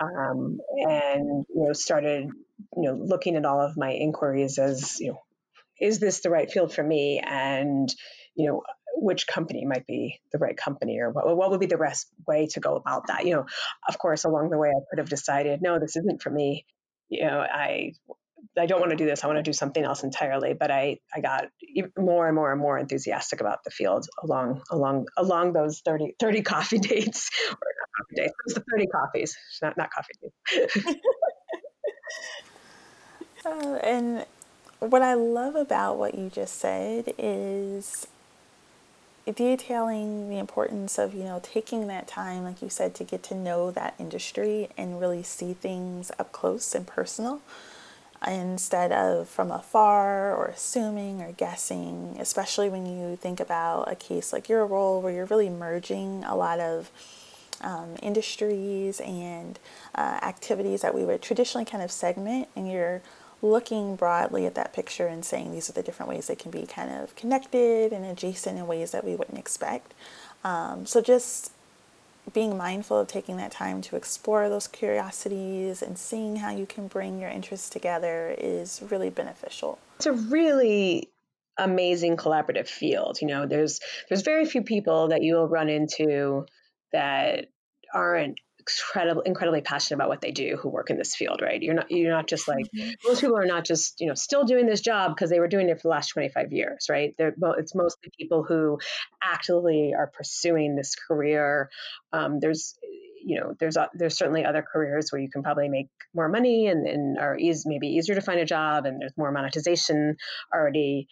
Um, 0.00 0.58
and 0.78 1.44
you 1.48 1.66
know, 1.66 1.72
started 1.72 2.28
you 2.76 2.82
know 2.82 2.94
looking 2.94 3.36
at 3.36 3.44
all 3.44 3.60
of 3.60 3.76
my 3.76 3.92
inquiries 3.92 4.58
as 4.58 4.98
you 5.00 5.08
know, 5.08 5.22
is 5.80 5.98
this 5.98 6.20
the 6.20 6.30
right 6.30 6.50
field 6.50 6.72
for 6.74 6.82
me? 6.82 7.20
And 7.24 7.92
you 8.34 8.48
know, 8.48 8.62
which 8.94 9.26
company 9.26 9.64
might 9.64 9.86
be 9.86 10.20
the 10.32 10.38
right 10.38 10.56
company, 10.56 10.98
or 11.00 11.10
what, 11.10 11.36
what 11.36 11.50
would 11.50 11.60
be 11.60 11.66
the 11.66 11.78
best 11.78 12.08
way 12.26 12.46
to 12.52 12.60
go 12.60 12.76
about 12.76 13.06
that? 13.08 13.26
You 13.26 13.36
know, 13.36 13.46
of 13.88 13.98
course, 13.98 14.24
along 14.24 14.50
the 14.50 14.58
way, 14.58 14.68
I 14.68 14.80
could 14.90 14.98
have 14.98 15.08
decided, 15.08 15.62
no, 15.62 15.78
this 15.78 15.96
isn't 15.96 16.22
for 16.22 16.30
me. 16.30 16.66
You 17.08 17.26
know, 17.26 17.40
I 17.40 17.92
I 18.58 18.66
don't 18.66 18.80
want 18.80 18.90
to 18.90 18.96
do 18.96 19.06
this. 19.06 19.22
I 19.22 19.26
want 19.26 19.38
to 19.38 19.42
do 19.42 19.52
something 19.52 19.82
else 19.82 20.02
entirely. 20.02 20.54
But 20.54 20.70
I, 20.70 20.98
I 21.14 21.20
got 21.20 21.46
more 21.98 22.26
and 22.26 22.34
more 22.34 22.52
and 22.52 22.60
more 22.60 22.78
enthusiastic 22.78 23.40
about 23.40 23.64
the 23.64 23.70
field 23.70 24.06
along 24.22 24.62
along 24.70 25.06
along 25.16 25.52
those 25.52 25.80
30, 25.80 26.14
30 26.18 26.42
coffee 26.42 26.78
dates 26.80 27.30
or 27.50 27.56
not 27.56 27.88
coffee 27.96 28.16
dates. 28.16 28.34
Was 28.46 28.54
the 28.54 28.64
30 28.72 28.86
coffees, 28.86 29.36
not 29.62 29.76
not 29.76 29.90
coffee 29.90 30.12
dates. 30.22 30.86
uh, 33.44 33.50
and 33.82 34.26
what 34.80 35.02
I 35.02 35.14
love 35.14 35.54
about 35.54 35.98
what 35.98 36.14
you 36.14 36.30
just 36.30 36.56
said 36.58 37.14
is 37.18 38.06
detailing 39.32 40.28
the 40.28 40.38
importance 40.38 40.98
of 40.98 41.14
you 41.14 41.22
know 41.22 41.38
taking 41.42 41.86
that 41.86 42.08
time 42.08 42.42
like 42.42 42.60
you 42.60 42.68
said 42.68 42.94
to 42.96 43.04
get 43.04 43.22
to 43.22 43.34
know 43.34 43.70
that 43.70 43.94
industry 43.96 44.68
and 44.76 44.98
really 44.98 45.22
see 45.22 45.52
things 45.52 46.10
up 46.18 46.32
close 46.32 46.74
and 46.74 46.84
personal 46.84 47.40
instead 48.26 48.92
of 48.92 49.28
from 49.28 49.50
afar 49.50 50.34
or 50.34 50.46
assuming 50.46 51.22
or 51.22 51.32
guessing, 51.32 52.16
especially 52.18 52.68
when 52.68 52.84
you 52.84 53.16
think 53.16 53.40
about 53.40 53.90
a 53.90 53.94
case 53.94 54.32
like 54.32 54.48
your 54.48 54.66
role 54.66 55.00
where 55.00 55.12
you're 55.12 55.26
really 55.26 55.48
merging 55.48 56.22
a 56.24 56.36
lot 56.36 56.60
of 56.60 56.90
um, 57.62 57.96
industries 58.02 59.00
and 59.00 59.58
uh, 59.94 60.18
activities 60.22 60.82
that 60.82 60.94
we 60.94 61.04
would 61.04 61.22
traditionally 61.22 61.64
kind 61.64 61.82
of 61.82 61.90
segment, 61.90 62.48
and 62.56 62.70
you're 62.70 63.02
looking 63.42 63.96
broadly 63.96 64.46
at 64.46 64.54
that 64.54 64.72
picture 64.72 65.06
and 65.06 65.24
saying 65.24 65.52
these 65.52 65.70
are 65.70 65.72
the 65.72 65.82
different 65.82 66.08
ways 66.08 66.26
they 66.26 66.36
can 66.36 66.50
be 66.50 66.66
kind 66.66 66.90
of 66.90 67.14
connected 67.16 67.92
and 67.92 68.04
adjacent 68.04 68.58
in 68.58 68.66
ways 68.66 68.90
that 68.90 69.04
we 69.04 69.14
wouldn't 69.14 69.38
expect. 69.38 69.94
Um, 70.44 70.86
so 70.86 71.00
just 71.00 71.52
being 72.32 72.56
mindful 72.56 72.98
of 72.98 73.08
taking 73.08 73.36
that 73.38 73.50
time 73.50 73.80
to 73.82 73.96
explore 73.96 74.48
those 74.48 74.68
curiosities 74.68 75.82
and 75.82 75.98
seeing 75.98 76.36
how 76.36 76.50
you 76.50 76.66
can 76.66 76.86
bring 76.86 77.18
your 77.18 77.30
interests 77.30 77.70
together 77.70 78.34
is 78.38 78.82
really 78.90 79.10
beneficial. 79.10 79.78
It's 79.96 80.06
a 80.06 80.12
really 80.12 81.10
amazing 81.58 82.16
collaborative 82.16 82.68
field. 82.68 83.18
You 83.20 83.28
know, 83.28 83.46
there's 83.46 83.80
there's 84.08 84.22
very 84.22 84.44
few 84.44 84.62
people 84.62 85.08
that 85.08 85.22
you 85.22 85.34
will 85.34 85.48
run 85.48 85.68
into 85.68 86.46
that 86.92 87.46
aren't 87.92 88.38
incredibly 88.60 89.22
incredibly 89.26 89.60
passionate 89.60 89.96
about 89.96 90.08
what 90.08 90.20
they 90.20 90.30
do 90.30 90.56
who 90.60 90.68
work 90.68 90.90
in 90.90 90.98
this 90.98 91.14
field 91.14 91.40
right? 91.42 91.62
You're 91.62 91.74
not 91.74 91.90
you're 91.90 92.12
not 92.12 92.28
just 92.28 92.48
like 92.48 92.66
mm-hmm. 92.74 92.90
most 93.04 93.20
people 93.20 93.36
are 93.36 93.46
not 93.46 93.64
just 93.64 94.00
you 94.00 94.06
know 94.06 94.14
still 94.14 94.44
doing 94.44 94.66
this 94.66 94.80
job 94.80 95.14
because 95.14 95.30
they 95.30 95.40
were 95.40 95.48
doing 95.48 95.68
it 95.68 95.76
for 95.76 95.82
the 95.84 95.88
last 95.88 96.08
25 96.08 96.52
years 96.52 96.86
right? 96.88 97.14
They're 97.18 97.34
it's 97.58 97.74
mostly 97.74 98.10
people 98.18 98.44
who 98.44 98.78
actively 99.22 99.92
are 99.96 100.06
pursuing 100.06 100.76
this 100.76 100.94
career. 100.94 101.70
Um, 102.12 102.38
there's 102.40 102.76
you 103.24 103.40
know 103.40 103.54
there's 103.58 103.76
there's 103.94 104.16
certainly 104.16 104.44
other 104.44 104.62
careers 104.62 105.10
where 105.10 105.20
you 105.20 105.30
can 105.30 105.42
probably 105.42 105.68
make 105.68 105.88
more 106.14 106.28
money 106.28 106.66
and, 106.66 106.86
and 106.86 107.18
are 107.18 107.38
easy, 107.38 107.68
maybe 107.68 107.88
easier 107.88 108.14
to 108.14 108.20
find 108.20 108.40
a 108.40 108.44
job 108.44 108.86
and 108.86 109.00
there's 109.00 109.16
more 109.16 109.32
monetization 109.32 110.16
already 110.54 111.08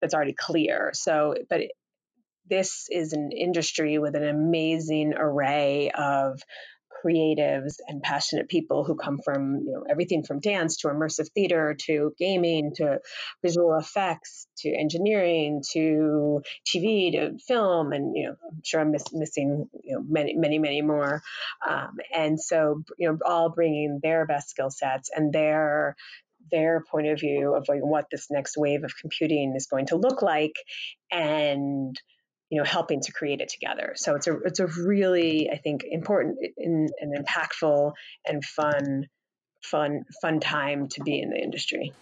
that's 0.00 0.14
already 0.14 0.34
clear. 0.34 0.90
So 0.94 1.34
but 1.48 1.60
this 2.50 2.88
is 2.90 3.12
an 3.12 3.30
industry 3.32 3.98
with 3.98 4.16
an 4.16 4.26
amazing 4.26 5.14
array 5.16 5.90
of 5.96 6.42
creatives 7.04 7.74
and 7.86 8.02
passionate 8.02 8.48
people 8.48 8.84
who 8.84 8.94
come 8.94 9.18
from 9.24 9.62
you 9.66 9.72
know 9.72 9.84
everything 9.88 10.22
from 10.22 10.40
dance 10.40 10.78
to 10.78 10.88
immersive 10.88 11.28
theater 11.34 11.76
to 11.78 12.12
gaming 12.18 12.72
to 12.74 13.00
visual 13.42 13.76
effects 13.78 14.46
to 14.58 14.70
engineering 14.70 15.62
to 15.72 16.42
TV 16.68 17.12
to 17.12 17.38
film 17.46 17.92
and 17.92 18.16
you 18.16 18.26
know 18.26 18.36
I'm 18.50 18.60
sure 18.64 18.80
I'm 18.80 18.90
miss, 18.90 19.04
missing 19.12 19.68
you 19.84 19.96
know 19.96 20.04
many 20.06 20.34
many 20.34 20.58
many 20.58 20.82
more. 20.82 21.22
Um, 21.68 21.96
and 22.14 22.40
so 22.40 22.82
you 22.98 23.08
know 23.08 23.18
all 23.24 23.50
bringing 23.50 24.00
their 24.02 24.26
best 24.26 24.50
skill 24.50 24.70
sets 24.70 25.10
and 25.14 25.32
their 25.32 25.96
their 26.50 26.82
point 26.90 27.06
of 27.06 27.20
view 27.20 27.54
of 27.54 27.66
like 27.68 27.80
what 27.80 28.06
this 28.10 28.30
next 28.30 28.56
wave 28.56 28.84
of 28.84 28.96
computing 29.00 29.54
is 29.56 29.66
going 29.66 29.86
to 29.86 29.96
look 29.96 30.22
like 30.22 30.54
and 31.10 32.00
you 32.50 32.58
know 32.58 32.64
helping 32.64 33.00
to 33.00 33.12
create 33.12 33.40
it 33.40 33.48
together. 33.48 33.94
So 33.96 34.16
it's 34.16 34.26
a 34.26 34.36
it's 34.40 34.60
a 34.60 34.66
really 34.66 35.48
i 35.50 35.56
think 35.56 35.84
important 35.90 36.38
and, 36.58 36.90
and 37.00 37.16
impactful 37.16 37.92
and 38.26 38.44
fun 38.44 39.06
fun 39.62 40.04
fun 40.20 40.40
time 40.40 40.88
to 40.88 41.02
be 41.02 41.20
in 41.20 41.30
the 41.30 41.38
industry. 41.38 41.92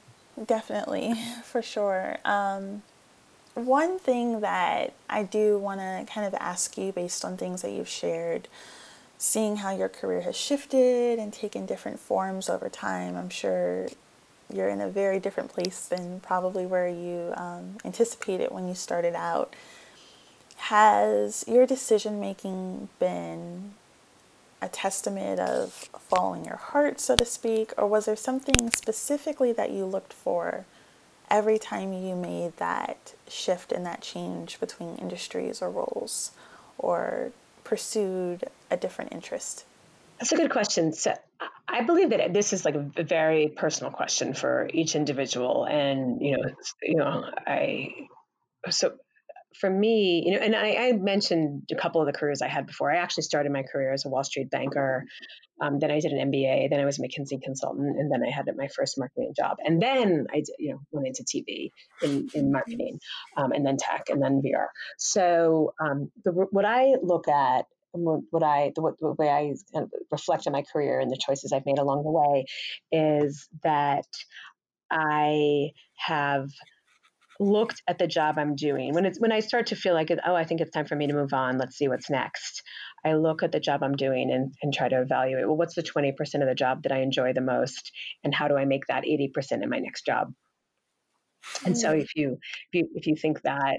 Definitely 0.47 1.15
for 1.45 1.63
sure. 1.63 2.17
Um, 2.25 2.83
one 3.65 3.99
thing 3.99 4.41
that 4.41 4.93
i 5.11 5.23
do 5.23 5.59
want 5.59 5.81
to 5.81 6.13
kind 6.13 6.27
of 6.27 6.35
ask 6.35 6.79
you 6.79 6.93
based 6.93 7.25
on 7.25 7.37
things 7.37 7.63
that 7.63 7.73
you've 7.73 7.89
shared 7.89 8.47
seeing 9.19 9.57
how 9.57 9.75
your 9.75 9.89
career 9.89 10.21
has 10.21 10.37
shifted 10.37 11.19
and 11.19 11.33
taken 11.33 11.67
different 11.67 11.99
forms 11.99 12.49
over 12.49 12.69
time 12.69 13.17
i'm 13.17 13.29
sure 13.29 13.89
you're 14.53 14.69
in 14.69 14.81
a 14.81 14.89
very 14.89 15.19
different 15.19 15.51
place 15.51 15.87
than 15.87 16.21
probably 16.21 16.65
where 16.65 16.89
you 16.89 17.33
um, 17.37 17.77
anticipated 17.85 18.51
when 18.51 18.67
you 18.69 18.75
started 18.75 19.15
out 19.15 19.55
has 20.59 21.45
your 21.47 21.67
decision 21.67 22.21
making 22.21 22.89
been 22.99 23.75
a 24.61 24.69
testament 24.69 25.41
of 25.41 25.89
following 25.99 26.45
your 26.45 26.57
heart, 26.57 27.01
so 27.01 27.15
to 27.17 27.25
speak, 27.25 27.73
or 27.79 27.87
was 27.87 28.07
there 28.07 28.17
something 28.17 28.71
specifically 28.71 29.53
that 29.53 29.71
you 29.71 29.85
looked 29.85 30.13
for 30.13 30.67
every 31.31 31.59
time 31.59 31.93
you 31.93 32.17
made 32.17 32.57
that 32.57 33.15
shift 33.29 33.71
and 33.71 33.87
that 33.87 34.01
change 34.01 34.59
between 34.59 34.97
industries 34.97 35.63
or 35.63 35.71
roles 35.71 36.33
or 36.77 37.33
pursued 37.65 38.45
a 38.71 38.77
different 38.77 39.13
interest? 39.13 39.65
That's 40.19 40.33
a 40.33 40.37
good 40.37 40.51
question. 40.51 40.93
So 40.93 41.15
I 41.69 41.83
believe 41.83 42.11
that 42.11 42.33
this 42.33 42.53
is 42.53 42.65
like 42.65 42.75
a 42.75 43.03
very 43.03 43.49
personal 43.49 43.93
question 43.93 44.35
for 44.35 44.69
each 44.73 44.97
individual, 44.97 45.65
and 45.65 46.21
you 46.21 46.37
know, 46.37 46.43
you 46.83 46.97
know, 46.97 47.25
I 47.47 47.93
so 48.71 48.97
for 49.57 49.71
me, 49.71 50.23
you 50.27 50.33
know, 50.33 50.39
and 50.39 50.55
I, 50.55 50.89
I, 50.89 50.93
mentioned 50.93 51.69
a 51.71 51.75
couple 51.75 52.01
of 52.01 52.07
the 52.07 52.13
careers 52.13 52.43
I 52.43 52.49
had 52.49 52.67
before. 52.67 52.93
I 52.93 52.99
actually 52.99 53.23
started 53.23 53.51
my 53.51 53.63
career 53.63 53.93
as 53.93 54.05
a 54.05 54.09
Wall 54.09 54.23
Street 54.23 54.51
banker. 54.51 55.05
Um, 55.61 55.79
then 55.79 55.91
I 55.91 56.01
did 56.01 56.13
an 56.13 56.31
MBA. 56.31 56.71
Then 56.71 56.81
I 56.81 56.85
was 56.85 56.99
a 56.99 57.03
McKinsey 57.03 57.43
consultant, 57.43 57.99
and 57.99 58.13
then 58.13 58.23
I 58.27 58.31
had 58.31 58.45
my 58.57 58.69
first 58.69 58.99
marketing 58.99 59.33
job. 59.37 59.57
And 59.65 59.83
then 59.83 60.27
I, 60.33 60.43
you 60.59 60.73
know, 60.73 60.81
went 60.93 61.09
into 61.09 61.25
TV 61.25 61.71
in, 62.03 62.29
in 62.35 62.53
marketing, 62.53 63.01
um, 63.37 63.53
and 63.53 63.67
then 63.67 63.77
tech, 63.79 64.05
and 64.09 64.23
then 64.23 64.43
VR. 64.45 64.67
So 64.99 65.73
um, 65.81 66.11
the, 66.25 66.33
what 66.33 66.65
I 66.65 66.95
look 67.03 67.27
at, 67.29 67.65
what 67.93 68.43
I, 68.43 68.73
the, 68.77 68.93
the 69.01 69.13
way 69.19 69.31
I 69.31 69.55
kind 69.75 69.85
of 69.85 69.91
reflect 70.13 70.47
on 70.47 70.53
my 70.53 70.63
career 70.71 71.01
and 71.01 71.11
the 71.11 71.19
choices 71.19 71.53
I've 71.53 71.67
made 71.67 71.79
along 71.79 72.05
the 72.05 72.13
way, 72.13 72.45
is 72.93 73.49
that 73.65 74.07
I 74.91 75.71
have 75.97 76.51
looked 77.41 77.83
at 77.87 77.99
the 77.99 78.07
job 78.07 78.37
I'm 78.39 78.57
doing, 78.57 78.95
when 78.95 79.05
it's 79.05 79.21
when 79.21 79.33
I 79.33 79.41
start 79.41 79.67
to 79.69 79.77
feel 79.77 79.95
like, 79.95 80.11
oh, 80.27 80.35
I 80.35 80.45
think 80.45 80.61
it's 80.61 80.71
time 80.71 80.87
for 80.87 80.97
me 80.97 81.07
to 81.07 81.15
move 81.15 81.33
on. 81.33 81.59
Let's 81.59 81.77
see 81.77 81.89
what's 81.89 82.11
next. 82.11 82.63
I 83.05 83.15
look 83.15 83.43
at 83.43 83.53
the 83.53 83.61
job 83.61 83.83
I'm 83.83 83.97
doing 83.97 84.31
and, 84.33 84.53
and 84.63 84.75
try 84.75 84.89
to 84.89 85.01
evaluate, 85.01 85.47
well, 85.47 85.57
what's 85.57 85.75
the 85.75 85.83
20% 85.83 86.11
of 86.35 86.49
the 86.49 86.55
job 86.55 86.83
that 86.83 86.93
I 86.93 87.01
enjoy 87.01 87.33
the 87.33 87.41
most, 87.41 87.93
and 88.25 88.35
how 88.35 88.49
do 88.49 88.57
I 88.57 88.65
make 88.65 88.87
that 88.89 89.05
80% 89.05 89.63
in 89.63 89.71
my 89.71 89.79
next 89.79 90.05
job? 90.05 90.33
And 91.65 91.77
so, 91.77 91.95
mm. 91.95 92.03
if 92.03 92.15
you 92.15 92.39
if 92.73 92.75
you 92.75 92.89
if 92.95 93.07
you 93.07 93.17
think 93.17 93.43
that 93.43 93.79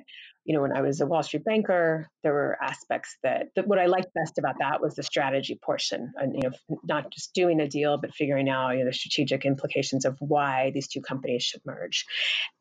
you 0.50 0.56
know, 0.56 0.62
when 0.62 0.76
I 0.76 0.82
was 0.82 1.00
a 1.00 1.06
Wall 1.06 1.22
Street 1.22 1.44
banker, 1.44 2.10
there 2.24 2.34
were 2.34 2.58
aspects 2.60 3.16
that, 3.22 3.50
that 3.56 3.68
what 3.68 3.78
I 3.78 3.86
liked 3.86 4.12
best 4.16 4.40
about 4.40 4.56
that 4.60 4.82
was 4.82 4.96
the 4.96 5.04
strategy 5.04 5.60
portion, 5.64 6.12
and 6.16 6.34
you 6.34 6.50
know, 6.50 6.80
not 6.84 7.12
just 7.12 7.36
doing 7.36 7.60
a 7.60 7.68
deal, 7.68 8.00
but 8.00 8.16
figuring 8.16 8.50
out 8.50 8.72
you 8.72 8.80
know 8.80 8.86
the 8.86 8.94
strategic 8.94 9.46
implications 9.46 10.06
of 10.06 10.18
why 10.20 10.72
these 10.74 10.88
two 10.88 11.02
companies 11.02 11.44
should 11.44 11.62
merge. 11.66 12.06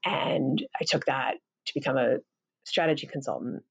And 0.05 0.63
I 0.79 0.85
took 0.87 1.07
that 1.07 1.37
to 1.67 1.75
become 1.75 1.97
a 1.97 2.19
strategy 2.65 3.07
consultant 3.07 3.63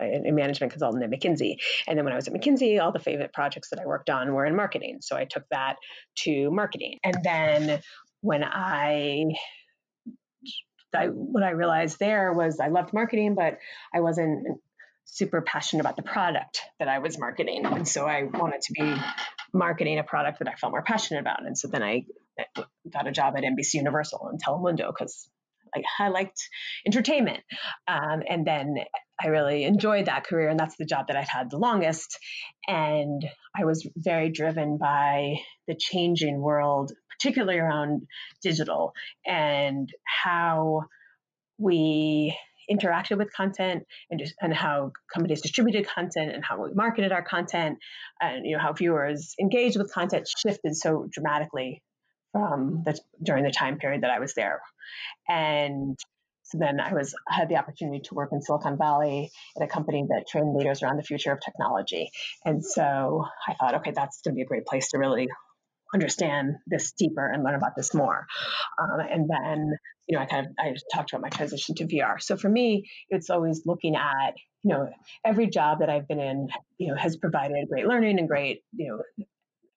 a 0.00 0.30
management 0.30 0.72
consultant 0.72 1.02
at 1.02 1.10
McKinsey. 1.10 1.56
And 1.86 1.98
then 1.98 2.04
when 2.04 2.12
I 2.14 2.16
was 2.16 2.26
at 2.26 2.32
McKinsey, 2.32 2.80
all 2.80 2.90
the 2.90 2.98
favorite 2.98 3.34
projects 3.34 3.68
that 3.68 3.80
I 3.80 3.84
worked 3.84 4.08
on 4.08 4.32
were 4.32 4.46
in 4.46 4.56
marketing. 4.56 5.00
So 5.02 5.14
I 5.14 5.26
took 5.26 5.42
that 5.50 5.76
to 6.20 6.50
marketing. 6.50 6.98
And 7.04 7.16
then 7.22 7.80
when 8.22 8.42
I 8.42 9.26
I, 10.94 11.06
what 11.06 11.42
I 11.42 11.50
realized 11.50 11.98
there 11.98 12.32
was 12.32 12.58
I 12.60 12.68
loved 12.68 12.92
marketing, 12.92 13.34
but 13.34 13.58
I 13.94 14.00
wasn't 14.00 14.46
super 15.04 15.40
passionate 15.40 15.80
about 15.80 15.96
the 15.96 16.02
product 16.02 16.60
that 16.78 16.88
I 16.88 16.98
was 16.98 17.18
marketing. 17.18 17.64
And 17.66 17.86
so 17.86 18.06
I 18.06 18.24
wanted 18.24 18.62
to 18.62 18.72
be 18.72 18.94
marketing 19.52 19.98
a 19.98 20.04
product 20.04 20.38
that 20.38 20.48
I 20.48 20.54
felt 20.54 20.72
more 20.72 20.82
passionate 20.82 21.20
about. 21.20 21.44
And 21.44 21.58
so 21.58 21.68
then 21.68 21.82
I 21.82 22.04
got 22.92 23.06
a 23.06 23.12
job 23.12 23.34
at 23.36 23.42
NBC 23.42 23.74
Universal 23.74 24.28
and 24.30 24.42
Telemundo 24.42 24.88
because 24.88 25.28
I, 25.74 25.82
I 25.98 26.08
liked 26.08 26.48
entertainment. 26.86 27.40
Um, 27.86 28.22
and 28.28 28.46
then 28.46 28.76
I 29.22 29.28
really 29.28 29.64
enjoyed 29.64 30.06
that 30.06 30.24
career, 30.24 30.48
and 30.48 30.58
that's 30.58 30.76
the 30.76 30.86
job 30.86 31.08
that 31.08 31.16
I've 31.16 31.28
had 31.28 31.50
the 31.50 31.58
longest. 31.58 32.18
And 32.66 33.24
I 33.54 33.64
was 33.64 33.86
very 33.96 34.30
driven 34.30 34.78
by 34.78 35.36
the 35.68 35.76
changing 35.78 36.40
world 36.40 36.92
particularly 37.20 37.58
around 37.58 38.06
digital 38.42 38.92
and 39.26 39.90
how 40.04 40.84
we 41.58 42.36
interacted 42.70 43.18
with 43.18 43.32
content 43.32 43.82
and 44.10 44.20
just, 44.20 44.34
and 44.40 44.54
how 44.54 44.92
companies 45.12 45.40
distributed 45.42 45.86
content 45.86 46.32
and 46.32 46.44
how 46.44 46.62
we 46.62 46.72
marketed 46.72 47.12
our 47.12 47.22
content. 47.22 47.78
And 48.20 48.46
you 48.46 48.56
know 48.56 48.62
how 48.62 48.72
viewers 48.72 49.34
engaged 49.40 49.76
with 49.76 49.92
content 49.92 50.28
shifted 50.28 50.76
so 50.76 51.06
dramatically 51.10 51.82
from 52.32 52.82
the, 52.84 52.98
during 53.22 53.44
the 53.44 53.50
time 53.50 53.78
period 53.78 54.02
that 54.02 54.10
I 54.10 54.20
was 54.20 54.34
there. 54.34 54.60
And 55.28 55.98
so 56.44 56.58
then 56.58 56.80
I 56.80 56.94
was 56.94 57.14
I 57.28 57.34
had 57.34 57.48
the 57.48 57.56
opportunity 57.56 58.00
to 58.04 58.14
work 58.14 58.30
in 58.32 58.40
Silicon 58.40 58.78
Valley 58.78 59.30
at 59.56 59.62
a 59.62 59.66
company 59.66 60.06
that 60.08 60.28
trained 60.28 60.54
leaders 60.54 60.82
around 60.82 60.96
the 60.96 61.02
future 61.02 61.32
of 61.32 61.40
technology. 61.44 62.10
And 62.44 62.64
so 62.64 63.24
I 63.46 63.54
thought 63.54 63.74
okay 63.76 63.92
that's 63.94 64.20
going 64.22 64.34
to 64.34 64.36
be 64.36 64.42
a 64.42 64.46
great 64.46 64.64
place 64.64 64.90
to 64.90 64.98
really 64.98 65.28
understand 65.94 66.56
this 66.66 66.92
deeper 66.92 67.30
and 67.30 67.44
learn 67.44 67.54
about 67.54 67.76
this 67.76 67.94
more. 67.94 68.26
Um, 68.78 69.00
and 69.00 69.28
then, 69.28 69.72
you 70.06 70.16
know, 70.16 70.22
I 70.22 70.26
kind 70.26 70.46
of 70.46 70.52
I 70.58 70.74
talked 70.94 71.12
about 71.12 71.22
my 71.22 71.28
transition 71.28 71.74
to 71.76 71.86
VR. 71.86 72.20
So 72.20 72.36
for 72.36 72.48
me, 72.48 72.88
it's 73.08 73.30
always 73.30 73.62
looking 73.66 73.96
at, 73.96 74.34
you 74.62 74.72
know, 74.72 74.88
every 75.24 75.48
job 75.48 75.80
that 75.80 75.90
I've 75.90 76.08
been 76.08 76.20
in, 76.20 76.48
you 76.78 76.88
know, 76.88 76.96
has 76.96 77.16
provided 77.16 77.68
great 77.68 77.86
learning 77.86 78.18
and 78.18 78.28
great, 78.28 78.62
you 78.72 78.88
know, 78.88 79.24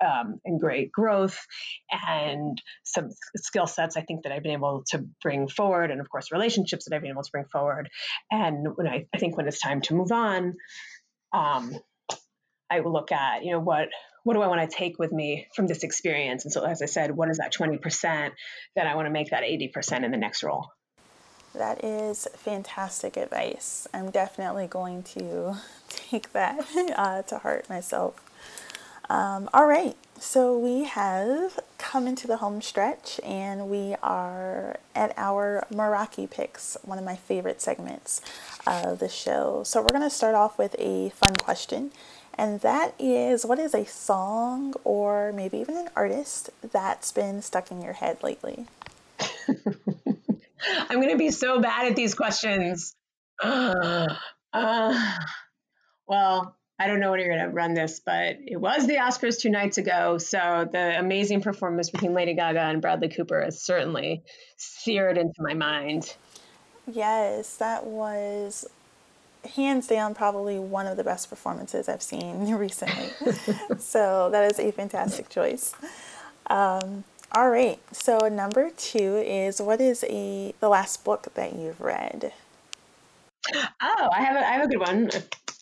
um, 0.03 0.39
and 0.45 0.59
great 0.59 0.91
growth 0.91 1.39
and 1.91 2.61
some 2.83 3.09
skill 3.37 3.67
sets 3.67 3.95
I 3.95 4.01
think 4.01 4.23
that 4.23 4.31
I've 4.31 4.43
been 4.43 4.51
able 4.51 4.83
to 4.89 5.05
bring 5.21 5.47
forward, 5.47 5.91
and 5.91 6.01
of 6.01 6.09
course 6.09 6.31
relationships 6.31 6.85
that 6.85 6.95
I've 6.95 7.01
been 7.01 7.11
able 7.11 7.23
to 7.23 7.31
bring 7.31 7.45
forward. 7.45 7.89
And 8.31 8.67
when 8.75 8.87
I, 8.87 9.05
I 9.13 9.17
think 9.17 9.37
when 9.37 9.47
it's 9.47 9.61
time 9.61 9.81
to 9.81 9.95
move 9.95 10.11
on, 10.11 10.55
um, 11.33 11.73
I 12.69 12.81
will 12.81 12.93
look 12.93 13.11
at 13.11 13.43
you 13.43 13.51
know 13.51 13.59
what 13.59 13.89
what 14.23 14.33
do 14.33 14.41
I 14.41 14.47
want 14.47 14.69
to 14.69 14.75
take 14.75 14.97
with 14.99 15.11
me 15.11 15.47
from 15.55 15.67
this 15.67 15.83
experience? 15.83 16.45
And 16.45 16.51
so, 16.51 16.63
as 16.63 16.81
I 16.81 16.85
said, 16.85 17.11
what 17.11 17.29
is 17.29 17.37
that 17.37 17.53
20% 17.53 18.31
that 18.75 18.87
I 18.87 18.95
want 18.95 19.05
to 19.05 19.11
make 19.11 19.29
that 19.31 19.43
80% 19.43 20.03
in 20.03 20.11
the 20.11 20.17
next 20.17 20.43
role? 20.43 20.69
That 21.53 21.83
is 21.83 22.27
fantastic 22.35 23.15
advice. 23.15 23.87
I'm 23.93 24.09
definitely 24.09 24.67
going 24.67 25.03
to 25.03 25.57
take 25.89 26.33
that 26.33 26.65
uh, 26.95 27.21
to 27.23 27.39
heart 27.39 27.69
myself. 27.69 28.15
Um, 29.09 29.49
all 29.53 29.67
right, 29.67 29.97
so 30.17 30.57
we 30.57 30.85
have 30.85 31.59
come 31.77 32.07
into 32.07 32.25
the 32.25 32.37
home 32.37 32.61
stretch 32.61 33.19
and 33.23 33.69
we 33.69 33.95
are 34.01 34.77
at 34.95 35.13
our 35.17 35.67
Meraki 35.71 36.29
picks, 36.31 36.77
one 36.83 36.97
of 36.97 37.03
my 37.03 37.17
favorite 37.17 37.61
segments 37.61 38.21
of 38.65 38.99
the 38.99 39.09
show. 39.09 39.63
So 39.65 39.81
we're 39.81 39.89
going 39.89 40.01
to 40.01 40.09
start 40.09 40.33
off 40.33 40.57
with 40.57 40.75
a 40.79 41.09
fun 41.09 41.35
question 41.35 41.91
and 42.35 42.61
that 42.61 42.95
is 42.99 43.45
what 43.45 43.59
is 43.59 43.73
a 43.73 43.85
song 43.85 44.73
or 44.83 45.31
maybe 45.33 45.57
even 45.57 45.77
an 45.77 45.89
artist 45.95 46.49
that's 46.71 47.11
been 47.11 47.41
stuck 47.41 47.71
in 47.71 47.81
your 47.81 47.93
head 47.93 48.21
lately? 48.23 48.65
I'm 50.89 50.99
going 50.99 51.09
to 51.09 51.17
be 51.17 51.31
so 51.31 51.59
bad 51.59 51.87
at 51.87 51.95
these 51.95 52.15
questions. 52.15 52.95
Uh, 53.41 54.15
uh, 54.53 55.17
well, 56.07 56.55
I 56.79 56.87
don't 56.87 56.99
know 56.99 57.11
when 57.11 57.19
you're 57.19 57.29
going 57.29 57.47
to 57.49 57.55
run 57.55 57.73
this, 57.75 58.01
but 58.03 58.37
it 58.45 58.59
was 58.59 58.87
the 58.87 58.95
Oscars 58.95 59.39
two 59.39 59.49
nights 59.49 59.77
ago. 59.77 60.17
So 60.17 60.67
the 60.71 60.99
amazing 60.99 61.41
performance 61.41 61.89
between 61.89 62.13
Lady 62.13 62.33
Gaga 62.33 62.59
and 62.59 62.81
Bradley 62.81 63.09
Cooper 63.09 63.41
has 63.41 63.61
certainly 63.61 64.23
seared 64.57 65.17
into 65.17 65.35
my 65.39 65.53
mind. 65.53 66.13
Yes, 66.91 67.57
that 67.57 67.85
was 67.85 68.65
hands 69.55 69.87
down 69.87 70.15
probably 70.15 70.59
one 70.59 70.87
of 70.87 70.97
the 70.97 71.03
best 71.03 71.29
performances 71.29 71.89
I've 71.89 72.01
seen 72.01 72.51
recently. 72.55 73.09
so 73.79 74.29
that 74.31 74.49
is 74.49 74.59
a 74.59 74.71
fantastic 74.71 75.29
choice. 75.29 75.73
Um, 76.47 77.03
all 77.31 77.49
right. 77.49 77.79
So 77.91 78.27
number 78.27 78.69
two 78.77 79.17
is 79.25 79.61
what 79.61 79.81
is 79.81 80.05
a 80.09 80.53
the 80.59 80.69
last 80.69 81.03
book 81.03 81.27
that 81.33 81.55
you've 81.55 81.81
read? 81.81 82.31
Oh, 83.81 84.09
I 84.13 84.21
have 84.21 84.35
a, 84.35 84.39
I 84.39 84.51
have 84.53 84.65
a 84.65 84.67
good 84.67 84.79
one. 84.79 85.09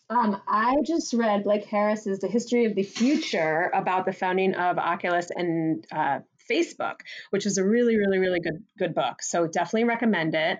Um, 0.09 0.41
I 0.45 0.75
just 0.85 1.13
read 1.13 1.45
Blake 1.45 1.65
Harris's 1.65 2.19
The 2.19 2.27
History 2.27 2.65
of 2.65 2.75
the 2.75 2.83
Future 2.83 3.71
about 3.73 4.05
the 4.05 4.11
founding 4.11 4.53
of 4.55 4.77
Oculus 4.77 5.31
and 5.33 5.87
uh, 5.91 6.19
Facebook, 6.49 6.95
which 7.29 7.45
is 7.45 7.57
a 7.57 7.63
really, 7.63 7.95
really, 7.97 8.19
really 8.19 8.41
good 8.41 8.63
good 8.77 8.93
book. 8.93 9.21
So 9.21 9.47
definitely 9.47 9.85
recommend 9.85 10.35
it. 10.35 10.59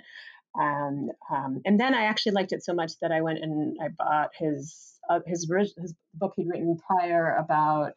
Um, 0.59 1.11
um, 1.29 1.61
and 1.65 1.79
then 1.79 1.93
I 1.93 2.03
actually 2.03 2.33
liked 2.33 2.51
it 2.51 2.63
so 2.63 2.73
much 2.73 2.93
that 3.01 3.11
I 3.11 3.21
went 3.21 3.39
and 3.39 3.77
I 3.81 3.87
bought 3.89 4.31
his 4.37 4.99
uh, 5.09 5.19
his 5.25 5.49
his 5.77 5.93
book 6.13 6.33
he'd 6.35 6.47
written 6.47 6.77
prior 6.77 7.35
about 7.35 7.93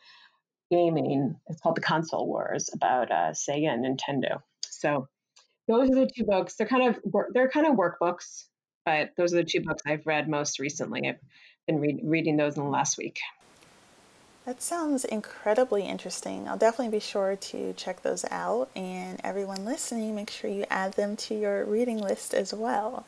gaming. 0.70 1.36
It's 1.48 1.60
called 1.60 1.76
The 1.76 1.80
Console 1.80 2.26
Wars 2.26 2.70
about 2.72 3.10
uh, 3.10 3.32
Sega 3.32 3.68
and 3.68 3.84
Nintendo. 3.84 4.40
So 4.68 5.08
those 5.68 5.90
are 5.90 5.94
the 5.94 6.10
two 6.14 6.24
books. 6.24 6.54
They're 6.54 6.66
kind 6.66 6.88
of 6.88 7.12
they're 7.32 7.48
kind 7.48 7.66
of 7.66 7.76
workbooks, 7.76 8.44
but 8.84 9.10
those 9.16 9.32
are 9.32 9.38
the 9.38 9.44
two 9.44 9.60
books 9.60 9.82
I've 9.86 10.06
read 10.06 10.28
most 10.28 10.58
recently. 10.58 11.08
I've 11.08 11.20
been 11.66 11.80
re- 11.80 12.00
reading 12.02 12.36
those 12.36 12.56
in 12.56 12.64
the 12.64 12.70
last 12.70 12.98
week. 12.98 13.18
That 14.46 14.61
sounds 14.61 15.07
incredibly 15.07 15.85
interesting. 15.85 16.46
I'll 16.46 16.59
definitely 16.59 16.98
be 16.98 17.00
sure 17.00 17.35
to 17.35 17.72
check 17.72 18.02
those 18.02 18.26
out. 18.30 18.68
And 18.76 19.18
everyone 19.24 19.64
listening, 19.64 20.14
make 20.14 20.28
sure 20.28 20.50
you 20.50 20.66
add 20.68 20.92
them 20.94 21.16
to 21.16 21.35
your 21.35 21.64
reading 21.64 21.98
list 21.98 22.35
as 22.35 22.52
well. 22.52 23.07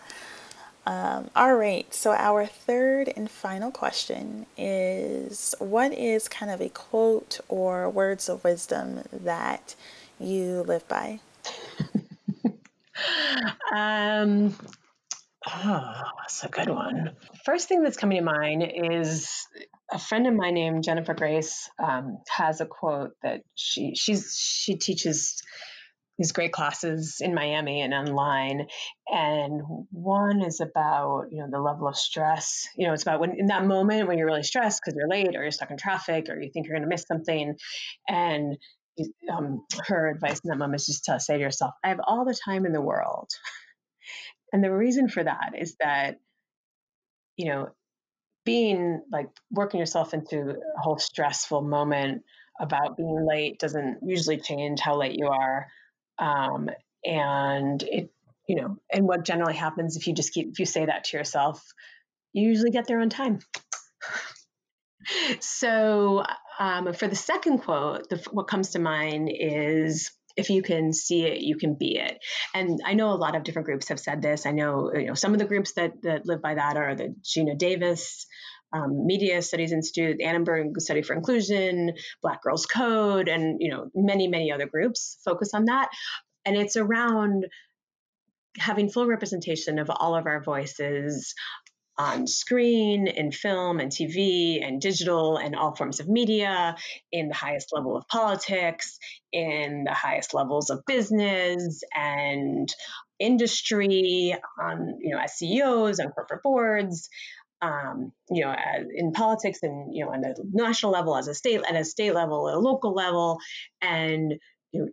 Um, 0.86 1.30
all 1.36 1.54
right, 1.54 1.92
so 1.92 2.12
our 2.12 2.46
third 2.46 3.12
and 3.16 3.30
final 3.30 3.70
question 3.70 4.46
is 4.56 5.54
What 5.58 5.92
is 5.92 6.28
kind 6.28 6.50
of 6.50 6.60
a 6.62 6.70
quote 6.70 7.40
or 7.48 7.90
words 7.90 8.30
of 8.30 8.42
wisdom 8.42 9.02
that 9.12 9.74
you 10.18 10.62
live 10.62 10.88
by? 10.88 11.20
um, 13.74 14.54
oh, 15.52 16.02
that's 16.20 16.44
a 16.44 16.48
good 16.48 16.70
one. 16.70 17.16
First 17.44 17.68
thing 17.68 17.82
that's 17.82 17.96
coming 17.96 18.18
to 18.18 18.24
mind 18.24 18.62
is 18.62 19.46
a 19.90 19.98
friend 19.98 20.26
of 20.26 20.34
mine 20.34 20.54
named 20.54 20.84
Jennifer 20.84 21.14
Grace 21.14 21.68
um, 21.82 22.18
has 22.28 22.60
a 22.60 22.66
quote 22.66 23.12
that 23.22 23.42
she 23.54 23.94
she's 23.94 24.36
she 24.36 24.76
teaches 24.76 25.40
these 26.18 26.32
great 26.32 26.52
classes 26.52 27.18
in 27.20 27.34
Miami 27.34 27.82
and 27.82 27.92
online. 27.92 28.66
And 29.06 29.60
one 29.90 30.42
is 30.42 30.60
about, 30.60 31.26
you 31.30 31.42
know, 31.42 31.48
the 31.50 31.60
level 31.60 31.88
of 31.88 31.96
stress. 31.96 32.66
You 32.76 32.86
know, 32.86 32.94
it's 32.94 33.02
about 33.02 33.20
when 33.20 33.38
in 33.38 33.46
that 33.46 33.66
moment 33.66 34.08
when 34.08 34.18
you're 34.18 34.26
really 34.26 34.42
stressed 34.42 34.80
because 34.82 34.96
you're 34.96 35.08
late 35.08 35.36
or 35.36 35.42
you're 35.42 35.50
stuck 35.50 35.70
in 35.70 35.76
traffic 35.76 36.28
or 36.28 36.40
you 36.40 36.50
think 36.52 36.66
you're 36.66 36.76
going 36.76 36.88
to 36.88 36.92
miss 36.92 37.04
something. 37.06 37.54
And 38.08 38.56
um, 39.30 39.66
her 39.86 40.10
advice 40.10 40.40
in 40.42 40.48
that 40.48 40.56
moment 40.56 40.80
is 40.80 40.86
just 40.86 41.04
to 41.04 41.20
say 41.20 41.34
to 41.34 41.42
yourself, 41.42 41.74
I 41.84 41.88
have 41.88 42.00
all 42.02 42.24
the 42.24 42.38
time 42.46 42.64
in 42.64 42.72
the 42.72 42.80
world. 42.80 43.28
And 44.52 44.64
the 44.64 44.72
reason 44.72 45.08
for 45.08 45.22
that 45.22 45.50
is 45.58 45.76
that, 45.80 46.16
you 47.36 47.50
know, 47.50 47.68
being 48.46 49.02
like 49.12 49.28
working 49.50 49.78
yourself 49.78 50.14
into 50.14 50.38
a 50.38 50.80
whole 50.80 50.98
stressful 50.98 51.60
moment 51.60 52.22
about 52.58 52.96
being 52.96 53.26
late 53.28 53.58
doesn't 53.58 53.98
usually 54.02 54.38
change 54.38 54.80
how 54.80 54.96
late 54.96 55.18
you 55.18 55.26
are 55.26 55.66
um, 56.18 56.70
and 57.04 57.82
it, 57.82 58.10
you 58.48 58.56
know, 58.56 58.78
and 58.90 59.06
what 59.06 59.24
generally 59.24 59.54
happens 59.54 59.96
if 59.96 60.06
you 60.06 60.14
just 60.14 60.32
keep, 60.32 60.50
if 60.52 60.58
you 60.58 60.66
say 60.66 60.86
that 60.86 61.04
to 61.04 61.16
yourself, 61.16 61.62
you 62.32 62.48
usually 62.48 62.70
get 62.70 62.86
there 62.86 63.00
on 63.00 63.10
time. 63.10 63.40
so 65.40 66.24
um, 66.58 66.92
for 66.94 67.08
the 67.08 67.16
second 67.16 67.58
quote, 67.58 68.08
the, 68.08 68.24
what 68.30 68.48
comes 68.48 68.70
to 68.70 68.78
mind 68.78 69.30
is 69.32 70.10
if 70.36 70.50
you 70.50 70.62
can 70.62 70.92
see 70.92 71.22
it, 71.24 71.40
you 71.40 71.56
can 71.56 71.74
be 71.74 71.96
it. 71.98 72.18
And 72.54 72.80
I 72.84 72.94
know 72.94 73.10
a 73.10 73.14
lot 73.14 73.34
of 73.34 73.42
different 73.42 73.66
groups 73.66 73.88
have 73.88 74.00
said 74.00 74.22
this. 74.22 74.46
I 74.46 74.52
know, 74.52 74.92
you 74.94 75.06
know 75.06 75.14
some 75.14 75.32
of 75.32 75.38
the 75.38 75.46
groups 75.46 75.72
that, 75.74 75.92
that 76.02 76.26
live 76.26 76.42
by 76.42 76.54
that 76.54 76.76
are 76.76 76.94
the 76.94 77.14
Geena 77.22 77.56
Davis 77.58 78.26
um, 78.72 79.06
Media 79.06 79.42
Studies 79.42 79.72
Institute, 79.72 80.20
Annenberg 80.20 80.80
Study 80.80 81.02
for 81.02 81.14
Inclusion, 81.14 81.92
Black 82.22 82.42
Girls 82.42 82.66
Code, 82.66 83.28
and 83.28 83.58
you 83.60 83.70
know 83.70 83.88
many 83.94 84.28
many 84.28 84.52
other 84.52 84.66
groups 84.66 85.18
focus 85.24 85.50
on 85.54 85.66
that. 85.66 85.88
And 86.44 86.56
it's 86.56 86.76
around 86.76 87.46
having 88.58 88.88
full 88.88 89.06
representation 89.06 89.78
of 89.78 89.90
all 89.90 90.16
of 90.16 90.26
our 90.26 90.42
voices 90.42 91.34
on 91.98 92.26
screen, 92.26 93.06
in 93.06 93.32
film 93.32 93.80
and 93.80 93.90
TV 93.90 94.66
and 94.66 94.80
digital 94.80 95.36
and 95.36 95.56
all 95.56 95.74
forms 95.74 96.00
of 96.00 96.08
media, 96.08 96.76
in 97.12 97.28
the 97.28 97.34
highest 97.34 97.72
level 97.72 97.96
of 97.96 98.06
politics, 98.08 98.98
in 99.32 99.84
the 99.84 99.94
highest 99.94 100.34
levels 100.34 100.70
of 100.70 100.84
business 100.86 101.82
and 101.94 102.72
industry, 103.18 104.36
on 104.60 104.98
you 105.00 105.14
know 105.14 105.18
as 105.18 105.34
CEOs 105.34 106.00
on 106.00 106.10
corporate 106.10 106.42
boards, 106.42 107.08
um, 107.62 108.12
you 108.30 108.44
know, 108.44 108.54
in 108.94 109.12
politics 109.12 109.60
and 109.62 109.94
you 109.94 110.04
know, 110.04 110.12
on 110.12 110.24
a 110.24 110.34
national 110.52 110.92
level, 110.92 111.16
as 111.16 111.28
a 111.28 111.34
state, 111.34 111.62
at 111.68 111.76
a 111.76 111.84
state 111.84 112.14
level, 112.14 112.48
at 112.48 112.54
a 112.54 112.58
local 112.58 112.92
level, 112.92 113.38
and 113.80 114.34
you 114.72 114.80
know, 114.82 114.88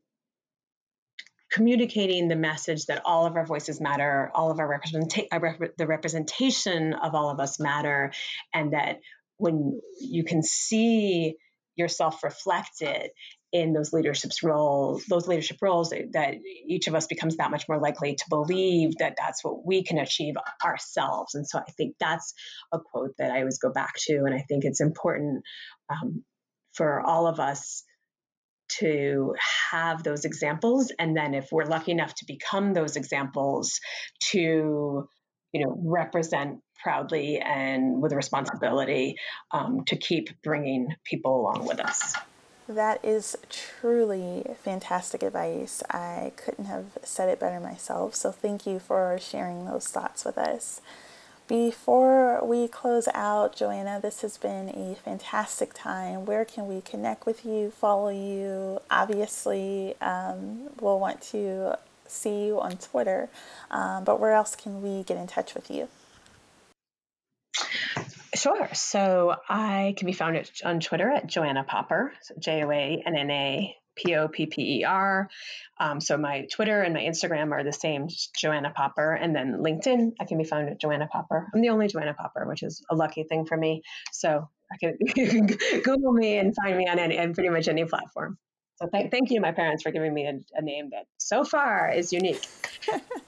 communicating 1.54 2.28
the 2.28 2.36
message 2.36 2.88
that 2.88 3.04
all 3.06 3.28
of 3.28 3.36
our 3.36 3.46
voices 3.46 3.80
matter, 3.80 4.32
all 4.34 4.50
of 4.50 4.60
our 4.60 4.68
representation, 4.68 5.28
the 5.78 5.88
representation 5.88 6.94
of 6.94 7.14
all 7.14 7.30
of 7.30 7.40
us 7.40 7.60
matter, 7.60 8.12
and 8.54 8.74
that 8.74 8.98
when 9.38 9.80
you 10.02 10.24
can 10.24 10.42
see 10.42 11.36
yourself 11.76 12.24
reflected 12.24 13.10
in 13.52 13.72
those 13.72 13.94
leadership 13.94 14.32
roles, 14.42 15.06
those 15.06 15.28
leadership 15.28 15.58
roles, 15.62 15.92
that 15.92 16.34
each 16.68 16.88
of 16.88 16.96
us 16.96 17.06
becomes 17.06 17.38
that 17.38 17.52
much 17.52 17.66
more 17.70 17.80
likely 17.80 18.16
to 18.16 18.26
believe 18.30 18.98
that 18.98 19.16
that's 19.16 19.44
what 19.44 19.64
we 19.64 19.84
can 19.84 20.00
achieve 20.00 20.34
ourselves. 20.66 21.36
And 21.36 21.48
so 21.48 21.60
I 21.60 21.72
think 21.78 21.96
that's 22.00 22.34
a 22.72 22.80
quote 22.80 23.12
that 23.20 23.32
I 23.32 23.40
always 23.40 23.60
go 23.60 23.72
back 23.72 23.94
to, 24.08 24.24
and 24.26 24.34
I 24.34 24.40
think 24.40 24.66
it's 24.66 24.82
important 24.82 25.44
um, 25.88 26.24
for 26.74 27.00
all 27.00 27.28
of 27.28 27.40
us 27.40 27.84
to 28.80 29.34
have 29.72 30.04
those 30.04 30.26
examples, 30.26 30.92
and 31.00 31.16
then 31.16 31.34
if 31.34 31.50
we're 31.52 31.66
lucky 31.66 31.92
enough 31.92 32.14
to 32.16 32.26
become 32.26 32.74
those 32.74 32.96
examples, 32.96 33.80
to 34.32 35.08
you 35.52 35.66
know 35.66 35.78
represent 35.84 36.60
proudly 36.82 37.40
and 37.40 38.02
with 38.02 38.12
responsibility 38.12 39.16
um, 39.52 39.84
to 39.88 39.96
keep 39.96 40.30
bringing 40.44 40.90
people 41.06 41.40
along 41.40 41.66
with 41.66 41.80
us. 41.80 42.14
That 42.68 43.04
is 43.04 43.36
truly 43.50 44.46
fantastic 44.64 45.22
advice. 45.22 45.84
I 45.90 46.32
couldn't 46.38 46.66
have 46.66 46.98
said 47.04 47.30
it 47.30 47.40
better 47.40 47.60
myself. 47.60 48.16
So, 48.16 48.32
thank 48.32 48.66
you 48.66 48.80
for 48.80 49.18
sharing 49.20 49.66
those 49.66 49.88
thoughts 49.88 50.24
with 50.24 50.38
us. 50.38 50.82
Before 51.54 52.44
we 52.44 52.68
close 52.68 53.08
out, 53.14 53.56
Joanna, 53.56 54.00
this 54.02 54.24
has 54.24 54.40
been 54.40 54.70
a 54.70 54.96
fantastic 54.96 55.72
time. 55.76 56.26
Where 56.26 56.46
can 56.46 56.68
we 56.68 56.82
connect 56.82 57.28
with 57.28 57.46
you, 57.46 57.70
follow 57.70 58.10
you? 58.10 58.80
Obviously, 58.90 59.94
um, 60.02 60.72
we'll 60.82 61.00
want 61.00 61.22
to 61.30 61.78
see 62.08 62.46
you 62.46 62.60
on 62.60 62.78
Twitter, 62.78 63.30
um, 63.70 64.04
but 64.04 64.20
where 64.20 64.34
else 64.34 64.56
can 64.56 64.82
we 64.82 65.04
get 65.04 65.16
in 65.16 65.28
touch 65.28 65.54
with 65.54 65.70
you? 65.70 65.90
Sure. 68.34 68.70
So 68.74 69.36
I 69.48 69.94
can 69.96 70.08
be 70.08 70.14
found 70.14 70.38
at, 70.38 70.50
on 70.66 70.80
Twitter 70.80 71.08
at 71.08 71.28
Joanna 71.28 71.64
Popper, 71.64 72.14
J 72.40 72.64
O 72.64 72.72
A 72.72 73.04
N 73.06 73.16
N 73.16 73.30
A 73.30 73.76
P 73.96 74.16
O 74.16 74.28
P 74.28 74.46
P 74.46 74.80
E 74.80 74.84
R. 74.84 75.30
Um, 75.80 76.00
so 76.00 76.18
my 76.18 76.48
Twitter 76.52 76.82
and 76.82 76.94
my 76.94 77.02
Instagram 77.02 77.52
are 77.52 77.64
the 77.64 77.74
same, 77.74 78.08
Joanna 78.38 78.72
Popper. 78.76 79.14
And 79.14 79.36
then 79.36 79.58
LinkedIn, 79.60 80.14
I 80.20 80.26
can 80.26 80.38
be 80.38 80.44
found 80.44 80.70
at 80.70 80.80
Joanna 80.80 81.08
Popper. 81.08 81.48
I'm 81.54 81.62
the 81.62 81.70
only 81.70 81.88
Joanna 81.88 82.14
Popper, 82.14 82.46
which 82.48 82.64
is 82.64 82.84
a 82.90 82.96
lucky 82.96 83.24
thing 83.24 83.46
for 83.46 83.58
me. 83.58 83.82
So 84.12 84.48
I 84.72 84.78
can 84.78 84.98
Google 85.84 86.14
me 86.14 86.38
and 86.38 86.56
find 86.56 86.78
me 86.78 86.88
on 86.88 87.00
any, 87.00 87.20
on 87.20 87.34
pretty 87.34 87.50
much 87.50 87.68
any 87.68 87.86
platform. 87.86 88.38
So 88.76 88.88
th- 88.88 89.12
thank 89.12 89.30
you, 89.30 89.40
my 89.40 89.52
parents, 89.52 89.84
for 89.84 89.92
giving 89.92 90.14
me 90.14 90.26
a, 90.26 90.40
a 90.56 90.62
name 90.62 90.90
that 90.92 91.06
so 91.18 91.44
far 91.44 91.92
is 91.92 92.12
unique. 92.12 92.46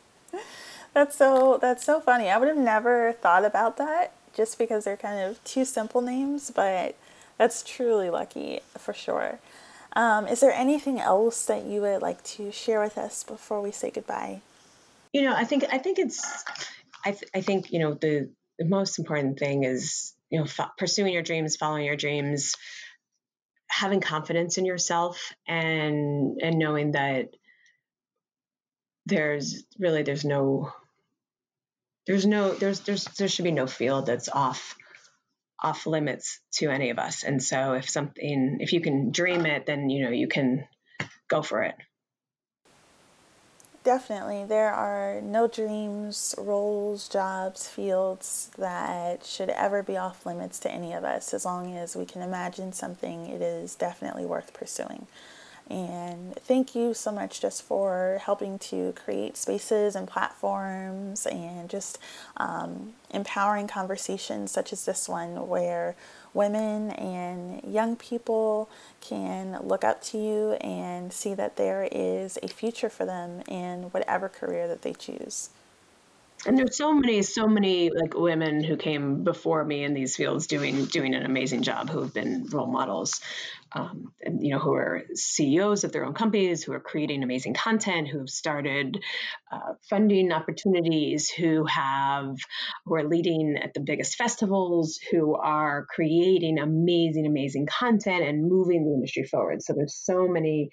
that's 0.94 1.16
so 1.16 1.60
that's 1.62 1.86
so 1.86 2.00
funny. 2.00 2.30
I 2.30 2.38
would 2.38 2.48
have 2.48 2.58
never 2.58 3.14
thought 3.14 3.46
about 3.46 3.78
that 3.78 4.14
just 4.36 4.58
because 4.58 4.86
they're 4.86 4.98
kind 4.98 5.20
of 5.20 5.44
two 5.44 5.66
simple 5.66 6.02
names, 6.02 6.52
but 6.52 6.96
that's 7.38 7.64
truly 7.64 8.10
lucky 8.10 8.62
for 8.78 8.94
sure. 8.94 9.40
Um, 9.96 10.28
is 10.28 10.42
there 10.42 10.52
anything 10.52 11.00
else 11.00 11.46
that 11.46 11.66
you 11.66 11.82
would 11.82 12.02
like 12.02 12.22
to 12.24 12.52
share 12.52 12.82
with 12.82 12.98
us 12.98 13.24
before 13.24 13.62
we 13.62 13.72
say 13.72 13.92
goodbye? 13.92 14.42
You 15.14 15.22
know, 15.24 15.34
I 15.34 15.46
think 15.46 15.64
I 15.72 15.78
think 15.78 16.00
it's 16.00 16.44
I, 17.06 17.12
th- 17.12 17.32
I 17.34 17.42
think 17.42 17.72
you 17.72 17.80
know 17.80 17.94
the 17.94 18.30
the 18.60 18.66
most 18.66 19.00
important 19.00 19.40
thing 19.40 19.64
is 19.64 20.14
you 20.30 20.40
know 20.40 20.46
f- 20.46 20.72
pursuing 20.78 21.14
your 21.14 21.22
dreams, 21.22 21.56
following 21.56 21.86
your 21.86 21.96
dreams, 21.96 22.56
having 23.70 24.02
confidence 24.02 24.58
in 24.58 24.66
yourself, 24.66 25.34
and 25.48 26.42
and 26.42 26.60
knowing 26.60 26.92
that 26.92 27.30
there's 29.06 29.64
really 29.80 30.04
there's 30.04 30.26
no 30.26 30.74
there's 32.06 32.26
no 32.26 32.52
there's 32.52 32.82
there's 32.82 33.06
there 33.18 33.30
should 33.30 33.46
be 33.46 33.52
no 33.52 33.68
field 33.68 34.08
that's 34.08 34.28
off 34.28 34.76
off 35.66 35.88
limits 35.88 36.40
to 36.54 36.70
any 36.70 36.92
of 36.92 37.00
us. 37.00 37.24
And 37.24 37.42
so 37.42 37.74
if 37.74 37.90
something 37.90 38.58
if 38.60 38.72
you 38.72 38.82
can 38.82 39.12
dream 39.12 39.48
it, 39.48 39.66
then 39.66 39.90
you 39.90 40.04
know 40.04 40.12
you 40.12 40.28
can 40.28 40.68
go 41.28 41.42
for 41.42 41.64
it. 41.64 41.76
Definitely. 43.84 44.46
There 44.46 44.72
are 44.72 45.22
no 45.22 45.48
dreams, 45.48 46.36
roles, 46.38 47.08
jobs, 47.08 47.68
fields 47.68 48.52
that 48.58 49.26
should 49.26 49.50
ever 49.50 49.84
be 49.84 49.98
off 49.98 50.26
limits 50.26 50.60
to 50.60 50.72
any 50.72 50.94
of 50.94 51.04
us. 51.04 51.34
As 51.34 51.46
long 51.46 51.76
as 51.76 51.96
we 51.96 52.06
can 52.06 52.22
imagine 52.22 52.72
something, 52.74 53.28
it 53.28 53.42
is 53.42 53.76
definitely 53.76 54.26
worth 54.26 54.54
pursuing. 54.54 55.08
And 55.70 56.36
thank 56.36 56.76
you 56.76 56.94
so 56.94 57.12
much 57.12 57.42
just 57.42 57.64
for 57.64 58.20
helping 58.24 58.60
to 58.60 58.94
create 58.94 59.36
spaces 59.36 59.96
and 59.96 60.08
platforms 60.08 61.26
and 61.26 61.70
just 61.70 61.98
um, 62.38 62.94
empowering 63.10 63.68
conversations 63.68 64.52
such 64.52 64.72
as 64.72 64.86
this 64.86 65.10
one 65.10 65.48
where 65.48 65.96
women 66.36 66.92
and 66.92 67.64
young 67.64 67.96
people 67.96 68.70
can 69.02 69.58
look 69.64 69.84
up 69.84 70.04
to 70.04 70.20
you 70.20 70.52
and 70.54 71.12
see 71.12 71.34
that 71.34 71.56
there 71.56 71.90
is 71.92 72.38
a 72.44 72.48
future 72.48 72.90
for 72.90 73.06
them 73.06 73.42
in 73.48 73.84
whatever 73.86 74.30
career 74.30 74.68
that 74.68 74.84
they 74.84 74.94
choose 74.94 75.50
and 76.46 76.58
there's 76.58 76.78
so 76.78 76.94
many 76.94 77.22
so 77.22 77.48
many 77.48 77.90
like 77.90 78.14
women 78.14 78.64
who 78.64 78.78
came 78.78 79.24
before 79.24 79.64
me 79.64 79.84
in 79.84 79.94
these 79.94 80.16
fields 80.16 80.48
doing 80.48 80.86
doing 80.86 81.16
an 81.16 81.26
amazing 81.26 81.62
job 81.62 81.90
who 81.90 82.02
have 82.02 82.14
been 82.14 82.46
role 82.52 82.72
models 82.72 83.22
um, 83.72 84.14
and 84.22 84.44
you 84.44 84.52
know 84.52 84.60
who 84.60 84.74
are 84.74 85.04
ceos 85.16 85.84
of 85.84 85.92
their 85.92 86.06
own 86.06 86.14
companies 86.14 86.64
who 86.64 86.74
are 86.74 86.80
creating 86.80 87.24
amazing 87.24 87.54
content 87.54 88.08
who 88.08 88.20
have 88.20 88.30
started 88.30 89.04
uh, 89.52 89.74
funding 89.90 90.32
opportunities 90.32 91.30
who 91.30 91.66
have 91.66 92.36
who 92.86 92.96
are 92.96 93.08
leading 93.08 93.58
at 93.62 93.74
the 93.74 93.80
biggest 93.80 94.16
festivals 94.16 95.00
who 95.12 95.36
are 95.36 95.86
creating 95.90 96.60
amazing 96.60 97.26
amazing 97.26 97.66
content 97.66 98.24
and 98.24 98.50
moving 98.50 98.86
the 98.86 98.94
industry 98.94 99.24
forward. 99.24 99.62
So 99.62 99.74
there's 99.74 99.96
so 99.96 100.28
many 100.28 100.70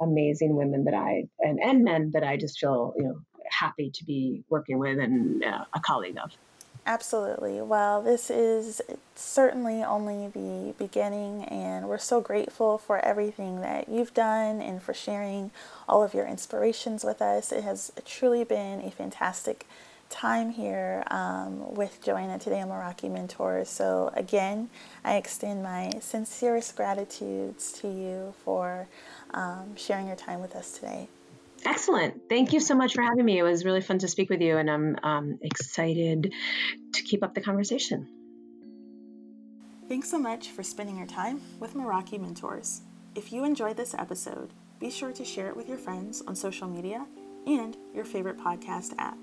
amazing 0.00 0.56
women 0.56 0.84
that 0.84 0.94
i 0.94 1.22
and, 1.38 1.60
and 1.62 1.84
men 1.84 2.10
that 2.14 2.24
i 2.24 2.36
just 2.36 2.58
feel 2.58 2.92
you 2.96 3.04
know 3.04 3.14
happy 3.50 3.90
to 3.90 4.04
be 4.04 4.42
working 4.48 4.78
with 4.78 4.98
and 4.98 5.44
uh, 5.44 5.64
a 5.74 5.80
colleague 5.80 6.18
of. 6.22 6.32
Absolutely. 6.86 7.62
Well, 7.62 8.02
this 8.02 8.30
is 8.30 8.82
certainly 9.14 9.82
only 9.82 10.28
the 10.28 10.74
beginning, 10.76 11.44
and 11.44 11.88
we're 11.88 11.96
so 11.96 12.20
grateful 12.20 12.76
for 12.76 13.02
everything 13.02 13.62
that 13.62 13.88
you've 13.88 14.12
done 14.12 14.60
and 14.60 14.82
for 14.82 14.92
sharing 14.92 15.50
all 15.88 16.02
of 16.02 16.12
your 16.12 16.26
inspirations 16.26 17.02
with 17.02 17.22
us. 17.22 17.52
It 17.52 17.64
has 17.64 17.90
truly 18.04 18.44
been 18.44 18.82
a 18.82 18.90
fantastic 18.90 19.66
time 20.10 20.50
here 20.50 21.04
um, 21.10 21.74
with 21.74 22.02
Joanna 22.04 22.38
today 22.38 22.60
on 22.60 22.68
Meraki 22.68 23.10
Mentors. 23.10 23.70
So, 23.70 24.12
again, 24.14 24.68
I 25.02 25.16
extend 25.16 25.62
my 25.62 25.90
sincerest 26.00 26.76
gratitudes 26.76 27.72
to 27.80 27.88
you 27.88 28.34
for 28.44 28.88
um, 29.32 29.74
sharing 29.74 30.06
your 30.06 30.16
time 30.16 30.40
with 30.42 30.54
us 30.54 30.72
today. 30.72 31.08
Excellent. 31.66 32.28
Thank 32.28 32.52
you 32.52 32.60
so 32.60 32.74
much 32.74 32.94
for 32.94 33.02
having 33.02 33.24
me. 33.24 33.38
It 33.38 33.42
was 33.42 33.64
really 33.64 33.80
fun 33.80 33.98
to 34.00 34.08
speak 34.08 34.28
with 34.28 34.40
you, 34.40 34.58
and 34.58 34.70
I'm 34.70 34.96
um, 35.02 35.38
excited 35.42 36.32
to 36.92 37.02
keep 37.02 37.22
up 37.22 37.34
the 37.34 37.40
conversation. 37.40 38.08
Thanks 39.88 40.10
so 40.10 40.18
much 40.18 40.48
for 40.50 40.62
spending 40.62 40.98
your 40.98 41.06
time 41.06 41.40
with 41.60 41.74
Meraki 41.74 42.18
Mentors. 42.20 42.82
If 43.14 43.32
you 43.32 43.44
enjoyed 43.44 43.76
this 43.76 43.94
episode, 43.94 44.50
be 44.80 44.90
sure 44.90 45.12
to 45.12 45.24
share 45.24 45.48
it 45.48 45.56
with 45.56 45.68
your 45.68 45.78
friends 45.78 46.22
on 46.26 46.34
social 46.34 46.68
media 46.68 47.06
and 47.46 47.76
your 47.94 48.04
favorite 48.04 48.38
podcast 48.38 48.94
app. 48.98 49.18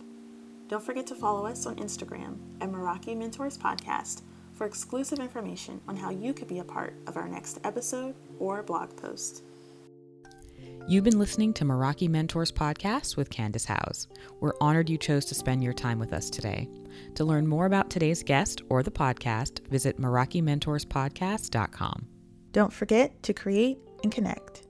Don't 0.68 0.84
forget 0.84 1.06
to 1.08 1.16
follow 1.16 1.46
us 1.46 1.66
on 1.66 1.76
Instagram 1.76 2.38
at 2.62 2.72
Meraki 2.72 3.18
Mentors 3.18 3.58
Podcast 3.58 4.22
for 4.54 4.66
exclusive 4.66 5.20
information 5.20 5.82
on 5.88 5.98
how 5.98 6.12
you 6.12 6.34
could 6.34 6.48
be 6.48 6.60
a 6.60 6.64
part 6.64 6.94
of 7.08 7.18
our 7.18 7.28
next 7.28 7.60
episode 7.64 8.16
or 8.40 8.64
blog 8.64 8.96
post. 8.96 9.44
You've 10.88 11.04
been 11.04 11.20
listening 11.20 11.54
to 11.54 11.64
Meraki 11.64 12.10
Mentors 12.10 12.52
Podcast 12.52 13.16
with 13.16 13.30
Candace 13.30 13.66
House. 13.66 14.08
We're 14.40 14.56
honored 14.60 14.90
you 14.90 14.98
chose 14.98 15.26
to 15.26 15.36
spend 15.36 15.64
your 15.64 15.74
time 15.74 16.00
with 16.00 16.12
us 16.12 16.28
today. 16.30 16.68
To 17.16 17.24
learn 17.24 17.48
more 17.48 17.66
about 17.66 17.90
today's 17.90 18.24
guest 18.24 18.62
or 18.70 18.84
the 18.84 18.92
podcast, 18.92 19.66
visit 19.68 20.02
MerakiMentorsPodcast.com. 20.02 22.08
Don't 22.52 22.74
forget 22.74 23.24
to 23.24 23.34
create 23.34 23.78
and 24.04 24.12
connect. 24.12 24.68